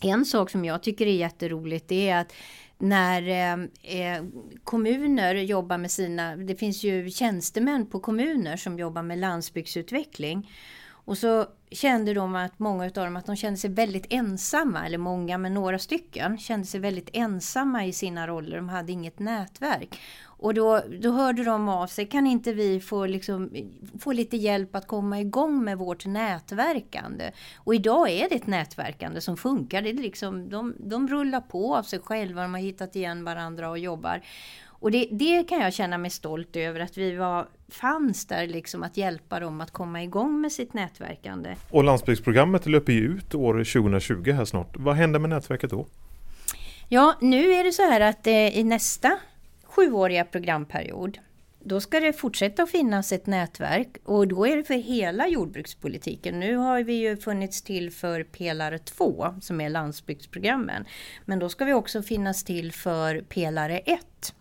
En 0.02 0.26
sak 0.26 0.50
som 0.50 0.66
jag 0.66 0.84
tycker 0.84 1.06
är 1.06 1.16
jätteroligt 1.16 1.92
är 1.92 2.16
att 2.16 2.34
när 2.78 3.28
eh, 3.28 3.68
eh, 4.02 4.24
kommuner 4.64 5.36
jobbar 5.36 5.78
med 5.78 5.92
sina, 5.92 6.36
det 6.36 6.56
finns 6.56 6.84
ju 6.84 7.10
tjänstemän 7.10 7.86
på 7.86 8.00
kommuner 8.00 8.58
som 8.58 8.80
jobbar 8.80 9.04
med 9.04 9.18
landsbygdsutveckling. 9.18 10.50
Och 11.08 11.18
så 11.18 11.46
kände 11.72 12.14
de 12.14 12.36
att 12.36 12.60
många 12.60 12.86
av 12.86 12.92
dem 12.92 13.16
att 13.16 13.26
de 13.26 13.36
kände 13.36 13.58
sig 13.58 13.70
väldigt 13.70 14.06
ensamma, 14.10 14.86
eller 14.86 14.98
många 14.98 15.38
men 15.38 15.54
några 15.54 15.80
stycken 15.80 16.38
kände 16.38 16.68
sig 16.68 16.80
väldigt 16.80 17.10
ensamma 17.14 17.86
i 17.86 17.94
sina 17.94 18.28
roller. 18.28 18.58
De 18.58 18.70
hade 18.70 18.92
inget 18.92 19.20
nätverk. 19.20 20.00
Och 20.24 20.54
då, 20.54 20.82
då 21.00 21.12
hörde 21.12 21.44
de 21.44 21.70
av 21.70 21.88
sig, 21.88 22.06
kan 22.06 22.28
inte 22.28 22.54
vi 22.54 22.80
få, 22.80 23.06
liksom, 23.06 23.52
få 24.00 24.12
lite 24.12 24.38
hjälp 24.38 24.76
att 24.76 24.88
komma 24.88 25.20
igång 25.20 25.64
med 25.64 25.78
vårt 25.78 26.06
nätverkande? 26.06 27.32
Och 27.58 27.76
idag 27.76 28.10
är 28.10 28.30
det 28.30 28.36
ett 28.36 28.48
nätverkande 28.48 29.22
som 29.22 29.38
funkar. 29.38 29.82
Det 29.82 29.90
är 29.90 29.94
liksom, 29.94 30.50
de, 30.50 30.76
de 30.80 31.08
rullar 31.08 31.42
på 31.42 31.76
av 31.76 31.84
sig 31.84 32.00
själva, 32.00 32.42
de 32.42 32.54
har 32.54 32.62
hittat 32.62 32.96
igen 32.96 33.24
varandra 33.24 33.70
och 33.70 33.80
jobbar. 33.80 34.22
Och 34.80 34.92
det, 34.92 35.08
det, 35.12 35.44
kan 35.44 35.60
jag 35.60 35.74
känna 35.74 35.98
mig 35.98 36.12
stolt 36.12 36.56
över 36.56 36.80
att 36.80 36.98
vi 36.98 37.16
var, 37.16 37.48
fanns 37.70 38.26
där 38.26 38.48
liksom 38.48 38.84
att 38.84 38.98
hjälpa 38.98 39.40
dem 39.40 39.62
att 39.62 39.72
komma 39.72 40.04
igång 40.04 40.42
med 40.42 40.52
sitt 40.52 40.74
nätverkande. 40.74 41.56
Och 41.70 41.84
landsbygdsprogrammet 41.84 42.66
löper 42.66 42.94
ju 42.94 43.00
ut 43.00 43.36
år 43.36 43.54
2020 43.54 44.32
här 44.32 44.46
snart. 44.46 44.78
Vad 44.78 44.96
händer 44.96 45.20
med 45.20 45.30
nätverket 45.30 45.70
då? 45.70 45.88
Ja, 46.90 47.16
nu 47.22 47.52
är 47.52 47.64
det 47.64 47.72
så 47.72 47.82
här 47.82 48.02
att 48.02 48.28
eh, 48.28 48.58
i 48.58 48.64
nästa 48.64 49.18
sjuåriga 49.64 50.26
programperiod 50.26 51.20
då 51.68 51.82
ska 51.82 52.00
det 52.00 52.14
fortsätta 52.14 52.64
att 52.64 52.70
finnas 52.70 53.12
ett 53.12 53.26
nätverk 53.26 53.98
och 54.04 54.28
då 54.28 54.48
är 54.48 54.58
det 54.58 54.64
för 54.64 54.74
hela 54.74 55.28
jordbrukspolitiken. 55.28 56.40
Nu 56.40 56.56
har 56.56 56.84
vi 56.84 56.94
ju 56.94 57.18
funnits 57.18 57.62
till 57.62 57.92
för 57.92 58.24
pelare 58.24 58.80
2 58.80 59.36
som 59.42 59.62
är 59.62 59.70
landsbygdsprogrammen. 59.70 60.86
Men 61.26 61.40
då 61.40 61.50
ska 61.50 61.66
vi 61.66 61.74
också 61.74 62.02
finnas 62.02 62.44
till 62.44 62.72
för 62.72 63.22
pelare 63.22 63.80
1 63.80 64.34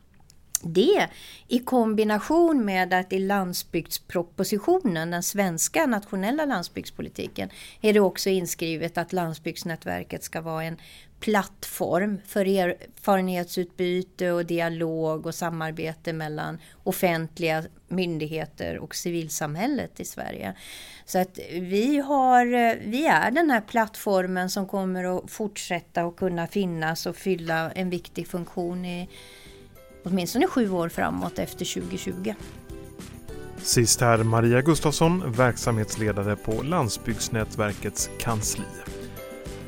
det 0.62 1.09
i 1.49 1.59
kombination 1.59 2.64
med 2.64 2.95
att 2.95 3.12
i 3.12 3.19
landsbygdspropositionen, 3.19 5.11
den 5.11 5.23
svenska 5.23 5.87
nationella 5.87 6.45
landsbygdspolitiken, 6.45 7.51
är 7.81 7.92
det 7.92 8.01
också 8.01 8.31
inskrivet 8.31 8.99
att 8.99 9.12
landsbygdsnätverket 9.12 10.23
ska 10.23 10.40
vara 10.40 10.64
en 10.64 10.77
plattform 11.21 12.21
för 12.27 12.47
erfarenhetsutbyte 12.47 14.33
och 14.33 14.47
dialog 14.47 15.27
och 15.27 15.35
samarbete 15.35 16.12
mellan 16.12 16.59
offentliga 16.83 17.64
myndigheter 17.88 18.79
och 18.79 18.95
civilsamhället 18.95 20.01
i 20.01 20.05
Sverige. 20.05 20.55
Så 21.05 21.19
att 21.19 21.38
vi, 21.53 21.99
har, 21.99 22.77
vi 22.90 23.07
är 23.07 23.31
den 23.31 23.51
här 23.51 23.61
plattformen 23.61 24.51
som 24.51 24.66
kommer 24.66 25.19
att 25.19 25.31
fortsätta 25.31 26.03
att 26.03 26.16
kunna 26.16 26.47
finnas 26.47 27.07
och 27.07 27.16
fylla 27.16 27.71
en 27.71 27.90
viktig 27.90 28.29
funktion 28.29 28.85
i 28.85 29.09
åtminstone 30.07 30.47
sju 30.47 30.71
år 30.71 30.88
framåt 30.88 31.38
efter 31.38 31.81
2020. 31.81 32.35
Sist 33.59 34.01
här 34.01 34.19
Maria 34.19 34.62
Gustafsson, 34.62 35.33
verksamhetsledare 35.33 36.37
på 36.37 36.62
Landsbygdsnätverkets 36.62 38.11
kansli. 38.21 38.64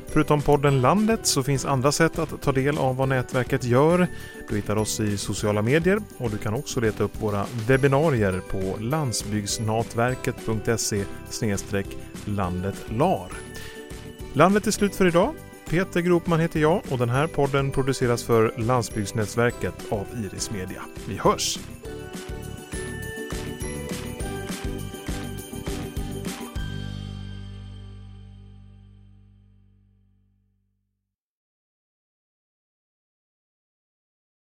Förutom 0.07 0.41
podden 0.41 0.81
Landet 0.81 1.25
så 1.25 1.43
finns 1.43 1.65
andra 1.65 1.91
sätt 1.91 2.19
att 2.19 2.41
ta 2.41 2.51
del 2.51 2.77
av 2.77 2.95
vad 2.95 3.09
nätverket 3.09 3.63
gör. 3.63 4.07
Du 4.49 4.55
hittar 4.55 4.75
oss 4.75 4.99
i 4.99 5.17
sociala 5.17 5.61
medier 5.61 6.01
och 6.17 6.29
du 6.29 6.37
kan 6.37 6.53
också 6.53 6.79
leta 6.79 7.03
upp 7.03 7.21
våra 7.21 7.45
webbinarier 7.67 8.41
på 8.51 8.77
landsbygdsnatverket.se 8.79 11.03
landetlar. 12.25 13.31
Landet 14.33 14.67
är 14.67 14.71
slut 14.71 14.95
för 14.95 15.05
idag. 15.05 15.33
Peter 15.69 16.01
Gropman 16.01 16.39
heter 16.39 16.59
jag 16.59 16.81
och 16.89 16.97
den 16.97 17.09
här 17.09 17.27
podden 17.27 17.71
produceras 17.71 18.23
för 18.23 18.53
Landsbygdsnätverket 18.57 19.73
av 19.89 20.05
Iris 20.23 20.51
Media. 20.51 20.81
Vi 21.07 21.17
hörs! 21.17 21.59